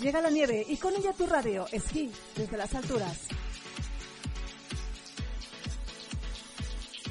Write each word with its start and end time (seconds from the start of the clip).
Llega 0.00 0.22
la 0.22 0.30
nieve 0.30 0.64
y 0.66 0.78
con 0.78 0.96
ella 0.96 1.12
tu 1.12 1.26
radio, 1.26 1.66
esquí, 1.72 2.10
desde 2.34 2.56
las 2.56 2.74
alturas. 2.74 3.28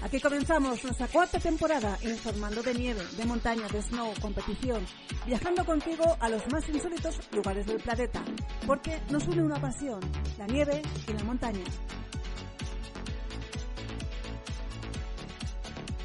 Aquí 0.02 0.20
comenzamos 0.20 0.84
nuestra 0.84 1.08
cuarta 1.08 1.40
temporada 1.40 2.00
informando 2.02 2.64
de 2.64 2.74
nieve, 2.74 3.02
de 3.16 3.26
montaña, 3.26 3.68
de 3.68 3.84
snow, 3.84 4.12
competición, 4.20 4.84
viajando 5.28 5.64
contigo 5.66 6.18
a 6.20 6.30
los 6.30 6.42
más 6.52 6.68
insólitos 6.68 7.20
lugares 7.32 7.68
del 7.68 7.78
planeta, 7.78 8.24
porque 8.66 9.00
nos 9.12 9.28
une 9.28 9.44
una 9.44 9.62
pasión, 9.62 10.00
la 10.40 10.48
nieve 10.48 10.82
y 11.08 11.14
la 11.14 11.24
montaña. 11.24 11.64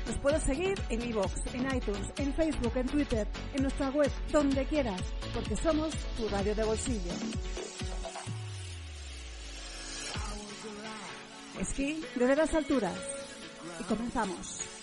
Nos 0.07 0.19
puedes 0.19 0.43
seguir 0.43 0.75
en 0.91 1.03
iVoox, 1.03 1.33
en 1.55 1.77
iTunes, 1.77 2.07
en 2.19 2.35
Facebook, 2.35 2.73
en 2.77 2.87
Twitter, 2.87 3.27
en 3.55 3.63
nuestra 3.63 3.91
web, 3.91 4.11
donde 4.31 4.65
quieras, 4.67 5.01
porque 5.33 5.57
somos 5.57 5.95
tu 6.17 6.29
radio 6.29 6.55
de 6.55 6.65
bolsillo. 6.65 7.13
Esquí 11.61 12.05
desde 12.15 12.37
las 12.37 12.53
alturas. 12.55 12.99
Y 13.81 13.85
comenzamos. 13.85 14.74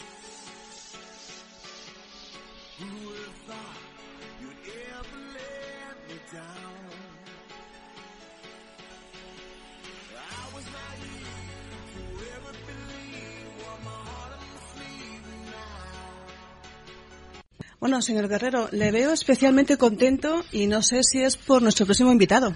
Bueno, 17.82 18.00
señor 18.04 18.28
Guerrero, 18.28 18.70
le 18.72 18.92
veo 18.92 19.12
especialmente 19.12 19.76
contento 19.76 20.46
y 20.52 20.68
no 20.68 20.84
sé 20.84 21.02
si 21.02 21.24
es 21.24 21.36
por 21.36 21.64
nuestro 21.64 21.88
próximo 21.88 22.12
invitado. 22.12 22.56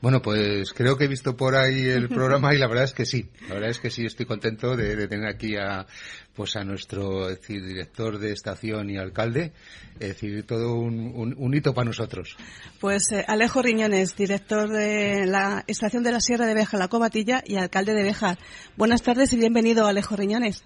Bueno, 0.00 0.20
pues 0.20 0.72
creo 0.72 0.96
que 0.96 1.04
he 1.04 1.08
visto 1.08 1.36
por 1.36 1.54
ahí 1.54 1.86
el 1.86 2.08
programa 2.08 2.52
y 2.52 2.58
la 2.58 2.66
verdad 2.66 2.82
es 2.82 2.92
que 2.92 3.06
sí. 3.06 3.28
La 3.46 3.54
verdad 3.54 3.70
es 3.70 3.78
que 3.78 3.88
sí 3.88 4.04
estoy 4.04 4.26
contento 4.26 4.76
de, 4.76 5.06
tener 5.06 5.28
aquí 5.28 5.54
a 5.54 5.86
pues 6.34 6.56
a 6.56 6.64
nuestro 6.64 7.28
decir, 7.28 7.64
director 7.64 8.18
de 8.18 8.32
estación 8.32 8.90
y 8.90 8.98
alcalde, 8.98 9.52
es 10.00 10.08
decir, 10.08 10.44
todo 10.44 10.74
un, 10.74 11.54
hito 11.54 11.72
para 11.72 11.86
nosotros. 11.86 12.36
Pues 12.80 13.12
eh, 13.12 13.24
Alejo 13.28 13.62
Riñones, 13.62 14.16
director 14.16 14.68
de 14.68 15.24
la 15.26 15.62
estación 15.68 16.02
de 16.02 16.10
la 16.10 16.20
Sierra 16.20 16.46
de 16.46 16.54
Beja, 16.54 16.78
La 16.78 16.88
Cobatilla 16.88 17.44
y 17.46 17.56
alcalde 17.56 17.94
de 17.94 18.02
Beja. 18.02 18.38
Buenas 18.76 19.02
tardes 19.02 19.32
y 19.32 19.36
bienvenido, 19.36 19.86
Alejo 19.86 20.16
Riñones. 20.16 20.64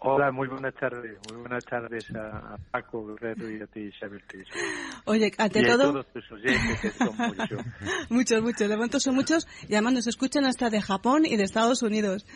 Hola, 0.00 0.30
muy 0.30 0.46
buenas 0.46 0.74
tardes. 0.74 1.18
Muy 1.28 1.40
buenas 1.40 1.64
tardes 1.64 2.08
a, 2.14 2.56
Paco 2.70 3.04
Guerrero 3.06 3.50
y 3.50 3.60
a 3.60 3.66
ti, 3.66 3.80
Isabel 3.80 4.22
Oye, 5.06 5.32
ante 5.36 5.60
y 5.60 5.64
todo... 5.64 5.88
A 5.88 5.92
todos 5.92 6.06
tus 6.12 6.32
oyentes, 6.32 6.80
que 6.80 6.90
son 6.92 7.16
muchos. 7.16 7.60
muchos, 8.08 8.42
muchos. 8.42 8.68
De 8.68 8.76
momento 8.76 9.00
son 9.00 9.16
muchos 9.16 9.48
y 9.68 9.74
además 9.74 9.94
nos 9.94 10.06
escuchan 10.06 10.44
hasta 10.44 10.70
de 10.70 10.80
Japón 10.80 11.26
y 11.26 11.36
de 11.36 11.42
Estados 11.42 11.82
Unidos. 11.82 12.26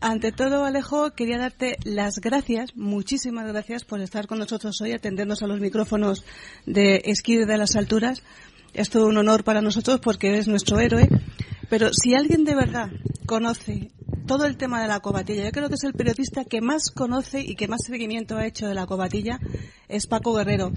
Ante 0.00 0.32
todo, 0.32 0.64
Alejo, 0.64 1.12
quería 1.14 1.38
darte 1.38 1.76
las 1.84 2.20
gracias, 2.20 2.76
muchísimas 2.76 3.48
gracias 3.48 3.84
por 3.84 4.00
estar 4.00 4.26
con 4.26 4.38
nosotros 4.38 4.80
hoy, 4.82 4.92
atendernos 4.92 5.42
a 5.42 5.46
los 5.46 5.60
micrófonos 5.60 6.24
de 6.66 7.02
Esquí 7.06 7.36
de 7.36 7.56
las 7.56 7.74
Alturas. 7.74 8.22
Es 8.74 8.90
todo 8.90 9.06
un 9.06 9.16
honor 9.16 9.44
para 9.44 9.62
nosotros 9.62 9.98
porque 10.00 10.28
eres 10.28 10.46
nuestro 10.46 10.78
héroe. 10.78 11.08
Pero 11.70 11.88
si 11.92 12.14
alguien 12.14 12.44
de 12.44 12.54
verdad 12.54 12.90
conoce 13.26 13.90
todo 14.28 14.44
el 14.44 14.56
tema 14.56 14.80
de 14.80 14.86
la 14.86 15.00
cobatilla. 15.00 15.44
Yo 15.44 15.50
creo 15.50 15.68
que 15.68 15.74
es 15.74 15.82
el 15.84 15.94
periodista 15.94 16.44
que 16.44 16.60
más 16.60 16.92
conoce 16.92 17.40
y 17.40 17.56
que 17.56 17.66
más 17.66 17.80
seguimiento 17.84 18.36
ha 18.36 18.46
hecho 18.46 18.68
de 18.68 18.74
la 18.74 18.86
cobatilla 18.86 19.40
es 19.88 20.06
Paco 20.06 20.34
Guerrero. 20.34 20.70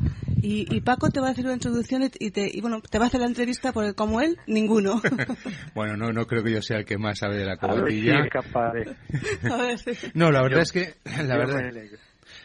Y, 0.43 0.81
Paco 0.81 1.11
te 1.11 1.19
va 1.19 1.27
a 1.27 1.31
hacer 1.31 1.45
una 1.45 1.53
introducción 1.53 2.01
y, 2.01 2.31
te, 2.31 2.49
y, 2.51 2.61
bueno, 2.61 2.81
te 2.81 2.97
va 2.97 3.05
a 3.05 3.07
hacer 3.09 3.19
la 3.19 3.27
entrevista 3.27 3.73
porque 3.73 3.93
como 3.93 4.21
él, 4.21 4.39
ninguno. 4.47 4.99
bueno, 5.75 5.95
no, 5.97 6.11
no 6.11 6.25
creo 6.25 6.43
que 6.43 6.51
yo 6.51 6.63
sea 6.63 6.79
el 6.79 6.85
que 6.85 6.97
más 6.97 7.19
sabe 7.19 7.37
de 7.37 7.45
la 7.45 7.57
cobatilla. 7.57 8.23
Si 9.77 10.11
no, 10.15 10.31
la 10.31 10.41
verdad 10.41 10.61
es 10.61 10.71
que, 10.71 10.95
la 11.05 11.37
verdad, 11.37 11.61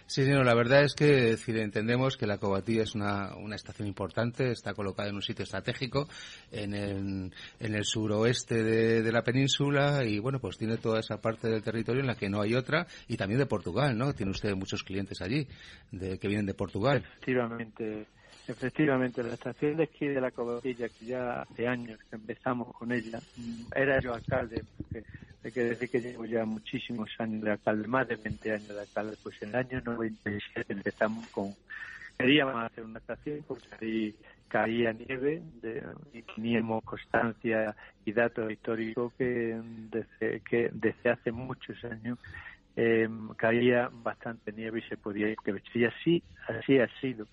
Sí, 0.07 0.23
no, 0.29 0.45
la 0.45 0.55
verdad 0.55 0.85
es 0.85 0.95
que 0.95 1.07
decir, 1.07 1.57
entendemos 1.59 2.17
que 2.17 2.29
la 2.29 2.39
Cobatilla 2.39 2.85
es 2.85 2.95
una, 2.95 3.35
una 3.37 3.57
estación 3.57 3.89
importante, 3.89 4.53
está 4.53 4.73
colocada 4.73 5.09
en 5.09 5.17
un 5.17 5.23
sitio 5.23 5.43
estratégico 5.43 6.09
en 6.53 6.75
el, 6.75 7.33
en 7.59 7.75
el 7.75 7.85
suroeste 7.85 8.63
de, 8.63 9.03
de, 9.03 9.13
la 9.13 9.23
península 9.23 10.05
y 10.05 10.21
bueno, 10.21 10.39
pues 10.39 10.59
tiene 10.59 10.77
toda 10.77 11.01
esa 11.01 11.21
parte 11.21 11.49
del 11.49 11.63
territorio 11.63 12.03
en 12.03 12.07
la 12.07 12.15
que 12.15 12.29
no 12.29 12.41
hay 12.41 12.55
otra 12.55 12.87
y 13.09 13.17
también 13.17 13.41
de 13.41 13.47
Portugal, 13.47 13.99
¿no? 13.99 14.13
Tiene 14.13 14.31
usted 14.31 14.55
muchos 14.55 14.85
clientes 14.85 15.21
allí 15.21 15.49
de, 15.91 16.19
que 16.19 16.29
vienen 16.29 16.47
de 16.47 16.55
Portugal. 16.55 17.05
Efectivamente, 17.17 18.07
Efectivamente, 18.49 19.25
la 19.25 19.35
estación 19.35 19.77
de 19.77 19.85
esquí 19.85 20.07
de 20.07 20.21
la 20.21 20.31
Cobatilla, 20.31 20.89
que 20.89 21.07
ya 21.07 21.43
hace 21.43 21.67
años 21.67 21.99
empezamos 22.13 22.73
con 22.77 22.93
ella, 22.93 23.19
era 23.75 23.99
yo 24.01 24.15
alcalde, 24.15 24.63
porque 24.77 25.03
hay 25.47 25.53
que 25.53 25.63
decir 25.63 25.89
que 25.89 26.01
llevo 26.01 26.25
ya 26.25 26.45
muchísimos 26.45 27.09
años 27.19 27.43
de 27.43 27.53
alcalde, 27.53 27.87
más 27.87 28.09
de 28.09 28.17
20 28.17 28.53
años 28.53 28.69
de 28.69 28.81
alcalde, 28.81 29.17
pues 29.23 29.41
en 29.43 29.51
el 29.51 29.55
año 29.55 29.81
97 29.85 30.73
empezamos 30.73 31.25
con, 31.29 31.55
queríamos 32.19 32.65
hacer 32.65 32.83
una 32.83 32.99
estación 32.99 33.45
porque 33.47 33.69
ahí 33.81 34.15
caía 34.49 34.93
nieve 34.93 35.43
y 36.13 36.23
teníamos 36.23 36.83
constancia 36.83 37.77
y 38.05 38.13
datos 38.13 38.51
históricos 38.51 39.13
que 39.17 39.61
desde, 39.91 40.41
que 40.41 40.71
desde 40.73 41.11
hace 41.11 41.31
muchos 41.31 41.77
años 41.85 42.19
eh, 42.75 43.09
caía 43.37 43.89
bastante 43.93 44.53
nieve 44.53 44.81
y 44.81 44.89
se 44.89 44.97
podía 44.97 45.29
ir, 45.29 45.37
y 45.75 45.85
así, 45.85 46.23
así 46.49 46.81
ha 46.81 46.89
sido. 47.01 47.29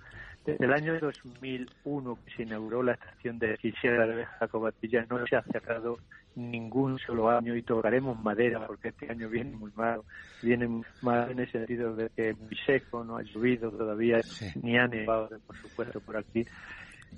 Desde 0.45 0.65
el 0.65 0.73
año 0.73 0.99
2001 0.99 2.19
que 2.25 2.31
se 2.35 2.43
inauguró 2.43 2.83
la 2.83 2.93
estación 2.93 3.39
de 3.39 3.57
Sierra 3.81 4.05
de 4.05 4.15
Beja 4.17 4.47
Cobatilla 4.49 5.03
no 5.09 5.25
se 5.25 5.35
ha 5.35 5.41
cerrado 5.41 5.97
ningún 6.35 6.99
solo 6.99 7.29
año 7.29 7.55
y 7.55 7.61
tocaremos 7.61 8.21
madera 8.23 8.65
porque 8.65 8.89
este 8.89 9.09
año 9.09 9.29
viene 9.29 9.55
muy 9.55 9.71
malo, 9.75 10.05
viene 10.41 10.83
mal 11.01 11.31
en 11.31 11.39
el 11.39 11.51
sentido 11.51 11.95
de 11.95 12.09
que 12.09 12.29
es 12.29 12.39
muy 12.39 12.55
seco, 12.65 13.03
no 13.03 13.17
ha 13.17 13.23
llovido 13.23 13.71
todavía, 13.71 14.21
ni 14.61 14.77
ha 14.77 14.87
nevado, 14.87 15.29
por 15.45 15.57
supuesto, 15.57 15.99
por 16.01 16.17
aquí. 16.17 16.45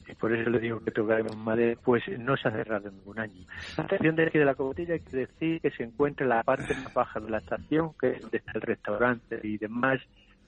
Y 0.07 0.13
por 0.15 0.35
eso 0.35 0.49
le 0.49 0.59
digo 0.59 0.81
que 0.81 0.91
tocaremos 0.91 1.37
madera, 1.37 1.79
pues 1.83 2.03
no 2.19 2.35
se 2.35 2.49
ha 2.49 2.51
cerrado 2.51 2.91
ningún 2.91 3.17
año. 3.17 3.45
La 3.77 3.83
estación 3.85 4.15
de 4.15 4.27
aquí 4.27 4.37
de 4.37 4.45
la 4.45 4.55
Cobatilla 4.55 4.93
hay 4.95 4.99
que 4.99 5.17
decir 5.17 5.61
que 5.61 5.71
se 5.71 5.83
encuentra 5.83 6.25
en 6.25 6.29
la 6.29 6.43
parte 6.43 6.73
más 6.75 6.93
baja 6.93 7.19
de 7.21 7.29
la 7.29 7.37
estación, 7.37 7.93
que 7.99 8.09
es 8.09 8.21
donde 8.21 8.37
está 8.37 8.51
el 8.55 8.61
restaurante 8.61 9.39
y 9.41 9.57
demás, 9.57 10.01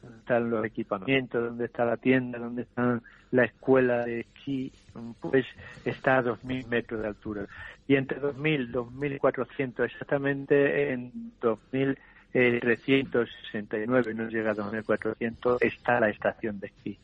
donde 0.08 0.20
están 0.20 0.50
los 0.50 0.66
equipamientos, 0.66 1.44
donde 1.44 1.66
está 1.66 1.84
la 1.86 1.98
tienda, 1.98 2.40
donde 2.40 2.62
está 2.64 3.00
la 3.32 3.44
escuela 3.44 4.06
de 4.06 4.22
esquí, 4.22 4.72
pues 5.20 5.46
está 5.86 6.20
a 6.20 6.24
2.000 6.24 6.68
metros 6.68 7.02
de 7.02 7.08
altura. 7.08 7.46
Y 7.88 7.96
entre 7.96 8.22
2.000 8.22 8.70
y 8.70 8.72
2.400, 8.72 9.86
exactamente 9.86 10.92
en 10.92 11.34
2.369, 11.42 14.16
no 14.16 14.30
llega 14.30 14.52
a 14.52 14.56
2.400, 14.56 15.58
está 15.62 16.00
la 16.00 16.10
estación 16.10 16.60
de 16.60 16.68
esquí. 16.68 17.00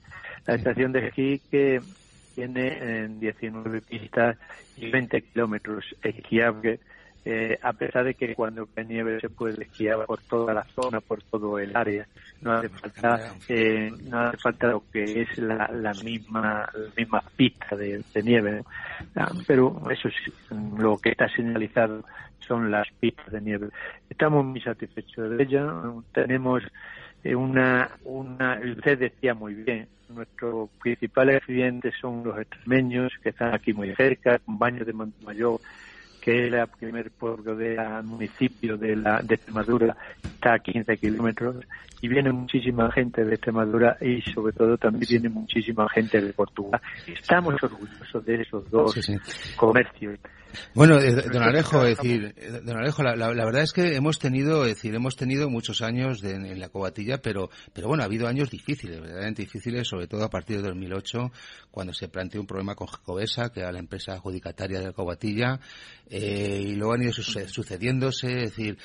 La 0.47 0.53
estación 0.55 0.91
de 0.91 1.07
esquí 1.07 1.39
que 1.51 1.81
tiene 2.35 3.03
en 3.03 3.19
19 3.19 3.81
pistas 3.81 4.37
y 4.77 4.89
20 4.89 5.21
kilómetros 5.21 5.95
esquiables 6.01 6.79
eh, 7.25 7.57
a 7.61 7.71
pesar 7.71 8.03
de 8.03 8.15
que 8.15 8.35
cuando 8.35 8.65
cae 8.65 8.83
nieve 8.83 9.19
se 9.21 9.29
puede 9.29 9.63
esquiar 9.63 10.05
por 10.05 10.19
toda 10.23 10.53
la 10.53 10.65
zona, 10.65 10.99
por 10.99 11.23
todo 11.23 11.57
el 11.57 11.75
área, 11.75 12.05
no 12.41 12.51
hace 12.51 12.69
falta, 12.69 13.33
eh, 13.47 13.89
no 14.09 14.19
hace 14.19 14.37
falta 14.37 14.67
lo 14.67 14.83
que 14.91 15.21
es 15.21 15.37
la, 15.37 15.69
la 15.73 15.93
misma, 16.03 16.67
la 16.73 16.89
misma 16.97 17.23
pista 17.35 17.77
de, 17.77 18.03
nieve, 18.23 18.63
ah, 19.15 19.31
pero 19.47 19.81
eso 19.89 20.09
sí, 20.09 20.33
lo 20.77 20.97
que 20.97 21.11
está 21.11 21.29
señalizado 21.29 22.03
son 22.39 22.69
las 22.69 22.87
pistas 22.99 23.31
de 23.31 23.39
nieve. 23.39 23.69
Estamos 24.09 24.43
muy 24.43 24.59
satisfechos 24.59 25.29
de 25.29 25.43
ella, 25.43 25.71
tenemos 26.13 26.61
eh, 27.23 27.35
una, 27.35 27.89
una, 28.03 28.59
usted 28.77 28.99
decía 28.99 29.33
muy 29.33 29.53
bien, 29.53 29.87
nuestros 30.09 30.69
principales 30.81 31.41
clientes 31.45 31.93
son 32.01 32.23
los 32.23 32.37
extremeños 32.37 33.13
que 33.23 33.29
están 33.29 33.53
aquí 33.53 33.71
muy 33.73 33.95
cerca, 33.95 34.39
con 34.39 34.59
baños 34.59 34.85
de 34.85 34.91
Montemayor 34.91 35.61
que 36.23 36.47
es 36.47 36.53
el 36.53 36.67
primer 36.79 37.11
pueblo 37.11 37.55
del 37.55 38.03
municipio 38.03 38.77
de, 38.77 38.95
la, 38.95 39.21
de 39.21 39.35
Extremadura 39.35 39.95
está 40.43 40.55
a 40.55 40.59
15 40.59 40.97
kilómetros 40.97 41.55
y 42.01 42.07
viene 42.09 42.31
muchísima 42.33 42.91
gente 42.91 43.23
de 43.23 43.35
Extremadura 43.35 43.97
y 44.01 44.21
sobre 44.33 44.51
todo 44.51 44.77
también 44.77 45.05
viene 45.09 45.29
muchísima 45.29 45.87
gente 45.89 46.19
de 46.19 46.33
Portugal. 46.33 46.81
Estamos 47.07 47.55
orgullosos 47.63 48.25
de 48.25 48.41
esos 48.41 48.69
dos 48.69 48.93
comercios. 49.55 50.19
Bueno, 50.73 50.99
eh, 50.99 51.13
don 51.31 51.43
Alejo, 51.43 51.85
es 51.85 51.97
decir, 51.97 52.33
eh, 52.37 52.61
don 52.63 52.77
Alejo, 52.77 53.03
la, 53.03 53.27
verdad 53.27 53.63
es 53.63 53.73
que 53.73 53.95
hemos 53.95 54.19
tenido, 54.19 54.65
es 54.65 54.75
decir, 54.75 54.93
hemos 54.95 55.15
tenido 55.15 55.49
muchos 55.49 55.81
años 55.81 56.23
en 56.23 56.59
la 56.59 56.69
cobatilla, 56.69 57.19
pero, 57.19 57.49
pero 57.73 57.87
bueno, 57.87 58.03
ha 58.03 58.05
habido 58.05 58.27
años 58.27 58.49
difíciles, 58.49 58.99
verdaderamente 58.99 59.41
difíciles, 59.43 59.87
sobre 59.87 60.07
todo 60.07 60.23
a 60.23 60.29
partir 60.29 60.57
de 60.57 60.67
2008, 60.67 61.31
cuando 61.71 61.93
se 61.93 62.07
planteó 62.07 62.41
un 62.41 62.47
problema 62.47 62.75
con 62.75 62.87
Jacobesa, 62.87 63.51
que 63.51 63.61
era 63.61 63.71
la 63.71 63.79
empresa 63.79 64.13
adjudicataria 64.13 64.79
de 64.79 64.85
la 64.87 64.93
cobatilla, 64.93 65.59
eh, 66.09 66.61
y 66.67 66.75
luego 66.75 66.93
han 66.93 67.03
ido 67.03 67.13
sucediéndose, 67.13 68.43
es 68.43 68.55
decir, 68.55 68.77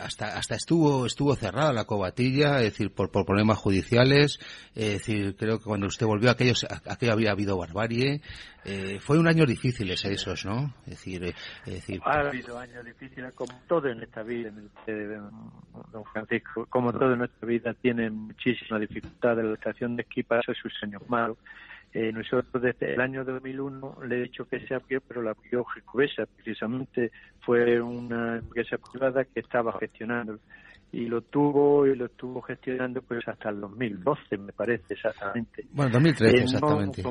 hasta, 0.00 0.36
hasta 0.38 0.54
estuvo, 0.54 0.91
estuvo 1.06 1.34
cerrada 1.34 1.72
la 1.72 1.84
cobatilla, 1.84 2.58
es 2.58 2.72
decir, 2.72 2.92
por, 2.92 3.10
por 3.10 3.24
problemas 3.24 3.58
judiciales, 3.58 4.38
es 4.74 4.92
decir, 4.92 5.36
creo 5.36 5.58
que 5.58 5.64
cuando 5.64 5.86
usted 5.86 6.06
volvió 6.06 6.30
aquello, 6.30 6.54
aquello 6.86 7.12
había 7.12 7.32
habido 7.32 7.58
barbarie, 7.58 8.20
fue 9.00 9.18
un 9.18 9.26
año 9.26 9.44
difíciles 9.44 10.04
esos, 10.04 10.44
¿no? 10.44 10.74
Eh, 10.86 11.34
decir, 11.66 12.00
Ha 12.04 12.20
habido 12.20 12.58
años 12.58 12.84
difíciles, 12.84 13.32
como 13.34 13.52
todo 13.66 13.88
en 13.88 14.02
esta 14.02 14.22
vida, 14.22 14.50
don 15.92 16.04
Francisco, 16.12 16.66
como 16.68 16.92
todo 16.92 17.12
en 17.12 17.18
nuestra 17.18 17.46
vida 17.46 17.74
tiene 17.74 18.10
muchísima 18.10 18.78
dificultad. 18.78 19.36
La 19.36 19.54
estación 19.54 19.96
de 19.96 20.02
esquí 20.02 20.22
pasó 20.22 20.52
sus 20.54 20.72
años 20.82 21.02
malos. 21.08 21.38
Eh, 21.94 22.10
nosotros 22.10 22.62
desde 22.62 22.94
el 22.94 23.00
año 23.00 23.22
2001 23.22 23.98
le 24.06 24.16
he 24.16 24.22
dicho 24.22 24.46
que 24.46 24.66
se 24.66 24.74
abrió, 24.74 25.02
pero 25.02 25.20
la 25.20 25.32
abrió 25.32 25.62
Gecovesa, 25.64 26.24
precisamente 26.24 27.12
fue 27.40 27.80
una 27.82 28.36
empresa 28.36 28.78
privada 28.78 29.24
que 29.24 29.40
estaba 29.40 29.78
gestionando 29.78 30.38
y 30.92 31.06
lo 31.06 31.22
tuvo 31.22 31.86
y 31.86 31.96
lo 31.96 32.06
estuvo 32.06 32.42
gestionando 32.42 33.02
pues 33.02 33.26
hasta 33.26 33.48
el 33.48 33.60
2012 33.60 34.38
me 34.38 34.52
parece 34.52 34.94
exactamente. 34.94 35.64
Bueno, 35.72 35.90
2013 35.92 36.36
eh, 36.36 36.42
exactamente 36.42 37.02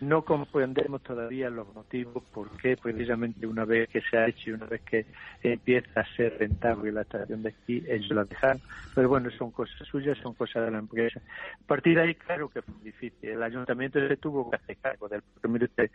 no 0.00 0.24
comprendemos 0.24 1.02
todavía 1.02 1.50
los 1.50 1.74
motivos 1.74 2.22
por 2.32 2.56
qué 2.56 2.76
precisamente 2.76 3.46
una 3.46 3.64
vez 3.64 3.88
que 3.88 4.00
se 4.02 4.16
ha 4.16 4.28
hecho 4.28 4.50
y 4.50 4.52
una 4.52 4.66
vez 4.66 4.82
que 4.82 5.06
empieza 5.42 6.00
a 6.00 6.16
ser 6.16 6.38
rentable 6.38 6.92
la 6.92 7.02
estación 7.02 7.42
de 7.42 7.50
esquí, 7.50 7.82
ellos 7.88 8.10
la 8.10 8.24
dejan. 8.24 8.60
Pero 8.94 9.08
bueno, 9.08 9.30
son 9.36 9.50
cosas 9.50 9.86
suyas, 9.88 10.16
son 10.18 10.34
cosas 10.34 10.64
de 10.64 10.70
la 10.70 10.78
empresa. 10.78 11.20
A 11.64 11.66
partir 11.66 11.96
de 11.96 12.02
ahí, 12.02 12.14
claro 12.14 12.48
que 12.48 12.62
fue 12.62 12.74
difícil. 12.82 13.30
El 13.30 13.42
ayuntamiento 13.42 13.98
se 14.06 14.16
tuvo 14.16 14.48
que 14.50 14.56
hacer 14.56 14.76
cargo 14.76 15.08
del 15.08 15.22
porque 15.22 15.90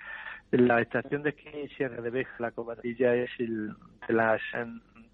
la 0.52 0.82
estación 0.82 1.24
de 1.24 1.30
esquí 1.30 1.50
en 1.54 1.70
Sierra 1.70 2.02
de 2.02 2.10
Beja, 2.10 2.36
la 2.40 2.52
Cobatilla, 2.52 3.16
es 3.16 3.30
el, 3.40 3.70
de 4.08 4.14
las 4.14 4.42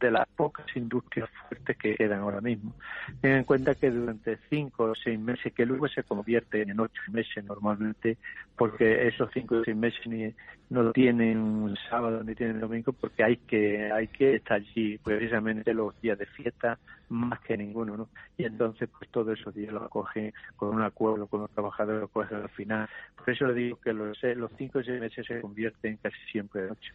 de 0.01 0.11
las 0.11 0.27
pocas 0.27 0.65
industrias 0.75 1.29
fuertes 1.29 1.77
que 1.77 1.95
quedan 1.95 2.19
ahora 2.21 2.41
mismo. 2.41 2.73
Ten 3.21 3.37
en 3.37 3.43
cuenta 3.43 3.75
que 3.75 3.91
durante 3.91 4.37
cinco 4.49 4.85
o 4.85 4.95
seis 4.95 5.19
meses, 5.19 5.53
que 5.53 5.65
luego 5.65 5.87
se 5.87 6.03
convierte 6.03 6.63
en 6.63 6.79
ocho 6.79 7.01
meses 7.11 7.45
normalmente, 7.45 8.17
porque 8.57 9.07
esos 9.07 9.29
cinco 9.31 9.55
o 9.55 9.63
seis 9.63 9.77
meses 9.77 10.05
ni, 10.07 10.33
no 10.69 10.91
tienen 10.91 11.75
sábado 11.89 12.23
ni 12.23 12.33
tienen 12.33 12.59
domingo, 12.59 12.91
porque 12.93 13.23
hay 13.23 13.37
que 13.37 13.91
hay 13.91 14.07
que 14.07 14.35
estar 14.35 14.57
allí 14.57 14.97
precisamente 14.97 15.73
los 15.73 15.99
días 16.01 16.17
de 16.17 16.25
fiesta 16.25 16.79
más 17.11 17.39
que 17.41 17.57
ninguno, 17.57 17.97
¿no? 17.97 18.09
Y 18.37 18.45
entonces, 18.45 18.89
pues 18.89 19.09
todos 19.11 19.37
esos 19.37 19.53
días 19.53 19.73
los 19.73 19.89
cogen 19.89 20.33
con 20.55 20.75
un 20.75 20.81
acuerdo 20.81 21.27
con 21.27 21.41
los 21.41 21.51
trabajadores, 21.51 22.01
lo 22.01 22.07
cogen 22.07 22.37
al 22.37 22.49
final. 22.49 22.89
Por 23.15 23.29
eso 23.29 23.47
le 23.47 23.53
digo 23.53 23.79
que 23.79 23.93
los, 23.93 24.17
los 24.23 24.51
cinco 24.57 24.79
o 24.79 24.83
seis 24.83 24.99
meses 24.99 25.25
se 25.25 25.41
convierten 25.41 25.97
casi 25.97 26.17
siempre 26.31 26.63
en 26.63 26.71
ocho. 26.71 26.93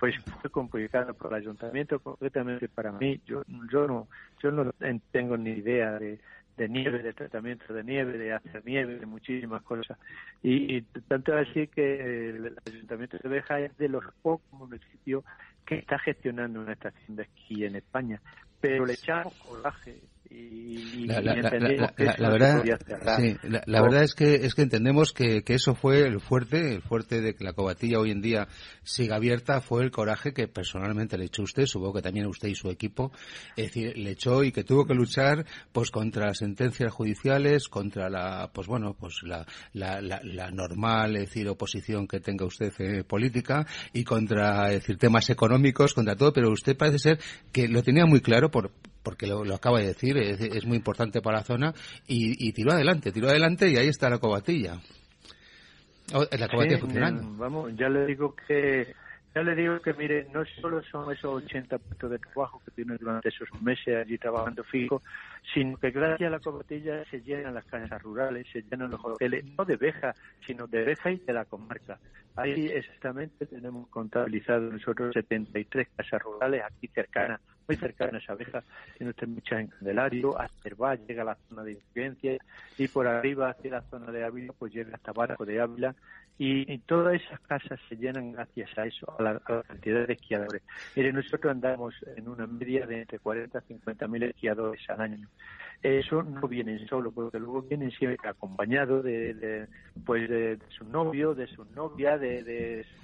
Pues 0.00 0.16
fue 0.40 0.50
complicado 0.50 1.12
por 1.14 1.32
el 1.32 1.40
ayuntamiento, 1.42 1.98
concretamente 1.98 2.68
para 2.68 2.92
mí. 2.92 3.20
Yo, 3.26 3.42
yo 3.70 3.86
no, 3.86 4.08
yo 4.42 4.50
no 4.50 4.72
tengo 5.10 5.36
ni 5.36 5.50
idea 5.50 5.98
de, 5.98 6.18
de 6.58 6.68
nieve, 6.68 7.02
de 7.02 7.12
tratamiento 7.12 7.72
de 7.72 7.84
nieve, 7.84 8.18
de 8.18 8.32
hacer 8.32 8.62
nieve, 8.64 8.98
de 8.98 9.06
muchísimas 9.06 9.62
cosas. 9.62 9.96
Y, 10.42 10.82
tanto 11.06 11.34
así 11.36 11.68
que 11.68 12.30
el 12.30 12.56
Ayuntamiento 12.66 13.16
de 13.22 13.28
Beja 13.28 13.60
es 13.60 13.76
de 13.78 13.88
los 13.88 14.04
pocos 14.22 14.52
municipios 14.52 15.24
que 15.64 15.76
está 15.76 15.98
gestionando 15.98 16.60
una 16.60 16.72
estación 16.72 17.16
de 17.16 17.22
esquí 17.22 17.64
en 17.64 17.76
España 17.76 18.20
pero 18.60 18.84
le 18.86 18.94
echamos 18.94 19.34
coraje 19.34 20.00
la, 20.30 21.20
verdad 22.30 22.62
la, 23.66 23.82
verdad 23.82 24.02
es 24.02 24.14
que 24.14 24.34
es 24.34 24.54
que 24.54 24.62
entendemos 24.62 25.12
que, 25.12 25.42
que, 25.42 25.54
eso 25.54 25.74
fue 25.74 26.06
el 26.06 26.20
fuerte 26.20 26.74
el 26.74 26.82
fuerte 26.82 27.20
de 27.22 27.34
que 27.34 27.44
la 27.44 27.54
cobatilla 27.54 27.98
hoy 27.98 28.10
en 28.10 28.20
día 28.20 28.48
siga 28.82 29.16
abierta 29.16 29.60
fue 29.60 29.82
el 29.84 29.90
coraje 29.90 30.34
que 30.34 30.46
personalmente 30.46 31.16
le 31.16 31.26
echó 31.26 31.42
usted 31.42 31.64
supongo 31.66 31.94
que 31.94 32.02
también 32.02 32.26
usted 32.26 32.48
y 32.48 32.54
su 32.54 32.68
equipo 32.68 33.10
es 33.56 33.66
decir 33.66 33.96
le 33.96 34.10
echó 34.10 34.44
y 34.44 34.52
que 34.52 34.64
tuvo 34.64 34.86
que 34.86 34.94
luchar 34.94 35.46
pues 35.72 35.90
contra 35.90 36.34
sentencias 36.34 36.92
judiciales 36.92 37.68
contra 37.68 38.10
la 38.10 38.50
pues 38.52 38.66
bueno 38.66 38.94
pues 38.98 39.22
la, 39.22 39.46
la, 39.72 40.50
normal 40.50 41.16
es 41.16 41.28
decir 41.28 41.48
oposición 41.48 42.06
que 42.06 42.20
tenga 42.20 42.44
usted 42.44 42.72
eh, 42.78 43.04
política 43.04 43.66
y 43.92 44.04
contra 44.04 44.68
es 44.68 44.80
decir 44.80 44.98
temas 44.98 45.30
económicos 45.30 45.94
contra 45.94 46.16
todo 46.16 46.32
pero 46.32 46.50
usted 46.50 46.76
parece 46.76 46.98
ser 46.98 47.20
que 47.50 47.68
lo 47.68 47.82
tenía 47.82 48.04
muy 48.04 48.20
claro 48.20 48.50
por 48.50 48.70
porque 49.08 49.26
lo, 49.26 49.54
acaba 49.54 49.80
de 49.80 49.86
decir, 49.86 50.18
es, 50.18 50.66
muy 50.66 50.76
importante 50.76 51.22
para 51.22 51.38
la 51.38 51.42
zona, 51.42 51.72
y, 52.06 52.52
tiró 52.52 52.72
adelante, 52.72 53.10
tiró 53.10 53.30
adelante 53.30 53.66
y 53.70 53.78
ahí 53.78 53.88
está 53.88 54.10
la 54.10 54.18
cobatilla. 54.18 54.74
Oh, 56.12 56.26
la 56.30 56.46
cobatilla 56.46 56.76
funcionando. 56.76 57.22
Vamos, 57.38 57.72
ya 57.74 57.88
le 57.88 58.04
digo 58.04 58.36
que 58.36 58.94
ya 59.34 59.42
le 59.42 59.54
digo 59.54 59.80
que, 59.80 59.94
mire, 59.94 60.26
no 60.34 60.44
solo 60.60 60.82
son 60.82 61.10
esos 61.10 61.42
80 61.42 61.78
puestos 61.78 62.10
de 62.10 62.18
trabajo 62.18 62.60
que 62.66 62.70
tiene 62.72 62.98
durante 62.98 63.30
esos 63.30 63.48
meses 63.62 63.96
allí 63.96 64.18
trabajando 64.18 64.62
fijo, 64.64 65.00
sino 65.54 65.78
que 65.78 65.90
gracias 65.90 66.28
a 66.28 66.32
la 66.32 66.40
cobatilla 66.40 67.02
se 67.06 67.22
llenan 67.22 67.54
las 67.54 67.64
casas 67.64 68.02
rurales, 68.02 68.46
se 68.52 68.60
llenan 68.60 68.90
los 68.90 69.02
hoteles, 69.02 69.42
no 69.56 69.64
de 69.64 69.76
Beja, 69.76 70.14
sino 70.46 70.66
de 70.66 70.84
Beja 70.84 71.12
y 71.12 71.16
de 71.16 71.32
la 71.32 71.46
comarca. 71.46 71.98
Ahí 72.36 72.66
exactamente 72.66 73.46
tenemos 73.46 73.88
contabilizado 73.88 74.70
nosotros 74.70 75.14
73 75.14 75.88
casas 75.96 76.22
rurales 76.22 76.62
aquí 76.62 76.88
cercanas 76.88 77.40
muy 77.68 77.76
cercanas 77.76 78.28
a 78.28 78.34
Beja, 78.34 78.64
tiene 78.96 79.10
usted 79.10 79.28
muchas 79.28 79.60
en 79.60 79.66
Candelario, 79.68 80.40
a 80.40 80.48
Cervá, 80.62 80.94
llega 80.94 81.22
a 81.22 81.26
la 81.26 81.38
zona 81.48 81.62
de 81.62 81.72
influencia 81.72 82.38
y 82.78 82.88
por 82.88 83.06
arriba 83.06 83.50
hacia 83.50 83.72
la 83.72 83.82
zona 83.82 84.10
de 84.10 84.24
Ávila, 84.24 84.54
pues 84.58 84.72
llega 84.72 84.94
hasta 84.94 85.12
Barco 85.12 85.44
de 85.44 85.60
Ávila 85.60 85.94
y, 86.40 86.78
todas 86.78 87.20
esas 87.20 87.40
casas 87.40 87.80
se 87.88 87.96
llenan 87.96 88.30
gracias 88.30 88.70
a 88.78 88.86
eso, 88.86 89.12
a 89.18 89.22
la, 89.22 89.40
cantidad 89.40 90.06
de 90.06 90.12
esquiadores. 90.12 90.62
Mire, 90.94 91.12
nosotros 91.12 91.50
andamos 91.50 91.94
en 92.16 92.28
una 92.28 92.46
media 92.46 92.86
de 92.86 93.00
entre 93.00 93.18
40 93.18 93.58
y 93.58 93.74
50 93.74 94.06
mil 94.06 94.22
esquiadores 94.22 94.88
al 94.88 95.00
año. 95.00 95.28
Eso 95.82 96.22
no 96.22 96.46
vienen 96.46 96.86
solo, 96.86 97.10
porque 97.10 97.40
luego 97.40 97.62
vienen 97.62 97.90
siempre 97.90 98.28
acompañados 98.28 99.02
de, 99.02 99.66
pues 100.04 100.28
de, 100.28 100.58
su 100.76 100.84
novio, 100.84 101.34
de 101.34 101.46
su 101.46 101.64
novia, 101.74 102.18
de, 102.18 102.42
de 102.42 102.84
su 102.84 102.98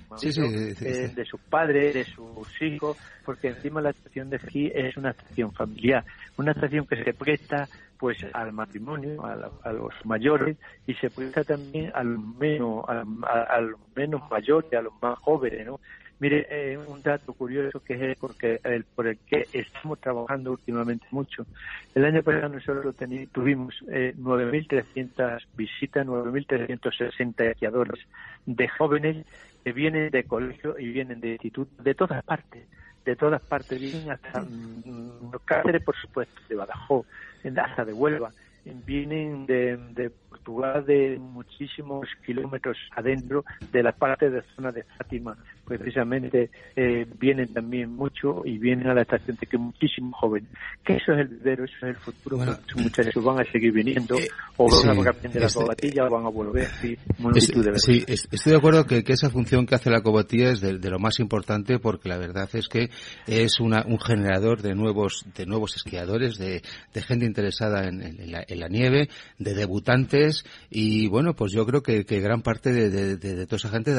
de, 1.15 1.25
sus 1.25 1.41
padres, 1.43 1.95
de 1.95 2.05
sus 2.05 2.63
hijos, 2.63 2.97
porque 3.25 3.49
encima 3.49 3.81
la 3.81 3.91
estación 3.91 4.31
de 4.31 4.37
esquí 4.37 4.71
es 4.75 4.97
una 4.97 5.11
estación 5.11 5.53
familiar, 5.53 6.05
una 6.37 6.53
estación 6.53 6.87
que 6.87 7.03
se 7.03 7.15
presta 7.15 7.69
pues 7.99 8.19
al 8.33 8.53
matrimonio, 8.53 9.25
a, 9.25 9.73
los 9.73 9.95
mayores 10.05 10.57
y 10.87 10.95
se 10.95 11.09
presta 11.11 11.43
también 11.45 11.91
a 11.95 12.03
los 12.03 12.23
menos, 12.37 12.85
a, 12.89 13.03
a 13.43 13.61
los 13.61 13.81
menos 13.95 14.23
mayores, 14.31 14.73
a 14.75 14.83
los 14.83 14.93
más 15.01 15.19
jóvenes, 15.21 15.67
¿no? 15.67 15.81
Mire, 16.21 16.47
eh, 16.49 16.79
un 16.79 17.03
dato 17.03 17.33
curioso 17.33 17.81
que 17.81 18.13
es 18.13 18.19
porque 18.19 18.61
el, 18.63 18.85
por 18.85 19.07
el 19.09 19.19
que 19.19 19.47
estamos 19.53 20.01
trabajando 20.01 20.53
últimamente 20.53 21.07
mucho. 21.11 21.45
El 21.95 22.05
año 22.05 22.23
pasado 22.23 22.51
nosotros 22.51 22.95
tuvimos 23.33 23.75
eh, 23.91 24.15
9.300 24.17 25.45
visitas, 25.57 26.07
9.360 26.07 27.51
esquiadores 27.51 28.07
de 28.47 28.69
jóvenes 28.69 29.27
que 29.65 29.73
vienen 29.73 30.11
de 30.11 30.25
colegio 30.25 30.79
y 30.79 30.89
vienen 30.93 31.21
de 31.21 31.33
instituto, 31.33 31.83
de 31.83 31.95
todas 31.95 32.23
partes, 32.23 32.69
de 33.05 33.17
todas 33.17 33.43
partes, 33.43 33.81
vienen 33.81 34.11
hasta 34.11 34.41
mm, 34.41 35.33
Cáceres, 35.45 35.83
por 35.83 35.97
supuesto, 35.97 36.41
de 36.49 36.55
Badajoz, 36.55 37.07
hasta 37.57 37.85
de 37.85 37.93
Huelva 37.93 38.31
vienen 38.65 39.47
de, 39.47 39.77
de, 39.93 40.11
Portugal 40.11 40.85
de 40.87 41.19
muchísimos 41.19 42.09
kilómetros 42.25 42.79
adentro 42.97 43.45
de 43.71 43.83
la 43.83 43.93
parte 43.93 44.31
de 44.31 44.43
zona 44.55 44.73
de 44.73 44.85
Fátima 44.85 45.37
precisamente 45.65 46.51
eh, 46.77 47.07
vienen 47.19 47.53
también 47.53 47.95
mucho 47.95 48.43
y 48.45 48.59
vienen 48.59 48.89
a 48.89 48.95
la 48.95 49.03
estación 49.03 49.37
de 49.41 49.47
que 49.47 49.59
muchísimos 49.59 50.15
jóvenes 50.19 50.49
que 50.85 50.97
eso 50.97 51.13
es 51.13 51.21
el 51.21 51.29
vivero, 51.29 51.65
eso 51.65 51.75
es 51.83 51.83
el 51.83 51.97
futuro 51.97 52.37
muchos 52.39 52.77
muchachos 52.77 53.25
van 53.25 53.41
a 53.41 53.45
seguir 53.51 53.73
viniendo 53.73 54.17
eh, 54.17 54.29
o 54.57 54.69
van 54.69 55.07
a 55.07 55.11
aprender 55.11 55.41
la 55.41 55.47
este, 55.47 55.61
cobatilla 55.61 56.07
o 56.07 56.11
van 56.11 56.27
a 56.27 56.29
volver 56.29 56.67
sí, 56.67 56.97
de 56.97 57.79
sí, 57.79 58.05
estoy 58.07 58.53
de 58.53 58.59
acuerdo 58.59 58.85
que, 58.85 59.03
que, 59.03 59.13
esa 59.13 59.31
función 59.31 59.67
que 59.67 59.75
hace 59.75 59.91
la 59.91 60.03
cobatilla 60.03 60.51
es 60.51 60.61
de, 60.61 60.79
lo 60.79 60.99
más 60.99 61.19
importante 61.21 61.79
porque 61.79 62.09
la 62.09 62.19
verdad 62.19 62.49
es 62.53 62.69
que 62.69 62.91
es 63.27 63.61
una, 63.61 63.85
un 63.87 63.99
generador 63.99 64.63
de 64.63 64.75
nuevos 64.75 65.25
de 65.35 65.47
nuevos 65.47 65.77
esquiadores 65.77 66.37
de, 66.39 66.63
de 66.93 67.03
gente 67.03 67.25
interesada 67.25 67.89
en, 67.89 68.03
en, 68.03 68.33
la, 68.33 68.45
en, 68.47 68.61
la, 68.61 68.69
nieve 68.69 69.09
de 69.39 69.55
debutantes 69.55 70.45
y 70.71 71.09
bueno 71.09 71.35
pues 71.35 71.53
yo 71.53 71.65
creo 71.65 71.83
que, 71.83 72.05
que 72.05 72.21
gran 72.21 72.43
parte 72.43 72.73
de, 72.73 73.17
de, 73.17 73.47
toda 73.47 73.57
esa 73.57 73.71
gente 73.71 73.95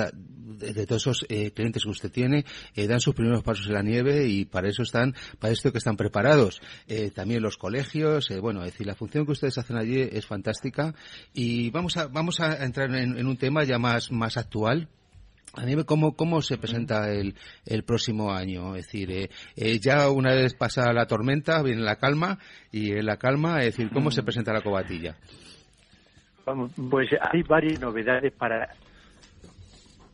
de, 0.57 0.85
todos 0.85 1.01
esos 1.03 1.25
eh, 1.29 1.51
clientes 1.51 1.83
que 1.83 1.89
usted 1.89 2.11
tiene, 2.11 2.45
eh, 2.75 2.87
dan 2.87 2.99
sus 2.99 3.15
primeros 3.15 3.43
pasos 3.43 3.67
en 3.67 3.73
la 3.73 3.81
nieve 3.81 4.27
y 4.27 4.45
para 4.45 4.69
eso 4.69 4.83
están, 4.83 5.13
para 5.39 5.53
esto 5.53 5.71
que 5.71 5.77
están 5.77 5.97
preparados. 5.97 6.61
Eh, 6.87 7.11
también 7.11 7.41
los 7.41 7.57
colegios, 7.57 8.29
bueno, 8.41 8.61
es 8.63 8.71
decir, 8.71 8.87
la 8.87 8.95
función 8.95 9.25
que 9.25 9.33
ustedes 9.33 9.57
hacen 9.57 9.77
allí 9.77 10.01
es 10.01 10.25
fantástica 10.25 10.93
y 11.33 11.69
vamos 11.71 11.97
a, 11.97 12.07
vamos 12.07 12.39
a 12.39 12.63
entrar 12.63 12.93
en, 12.95 13.25
un 13.25 13.37
tema 13.37 13.63
ya 13.63 13.77
más, 13.77 14.11
más 14.11 14.37
actual. 14.37 14.87
¿Cómo, 15.85 16.17
¿Cómo 16.17 16.41
se 16.41 16.57
presenta 16.57 17.09
el, 17.09 17.33
el 17.65 17.83
próximo 17.83 18.33
año? 18.33 18.75
Es 18.75 18.87
decir, 18.87 19.29
ya 19.79 20.09
una 20.09 20.33
vez 20.33 20.53
pasa 20.53 20.91
la 20.91 21.05
tormenta, 21.05 21.61
viene 21.63 21.81
la 21.81 21.95
calma, 21.95 22.39
y 22.73 22.91
en 22.91 23.05
la 23.05 23.15
calma, 23.15 23.59
es 23.59 23.67
decir, 23.67 23.89
¿cómo 23.93 24.11
se 24.11 24.21
presenta 24.21 24.51
la 24.51 24.59
cobatilla? 24.59 25.15
Vamos, 26.45 26.71
pues 26.89 27.09
hay 27.21 27.41
varias 27.43 27.79
novedades 27.79 28.33
para 28.33 28.69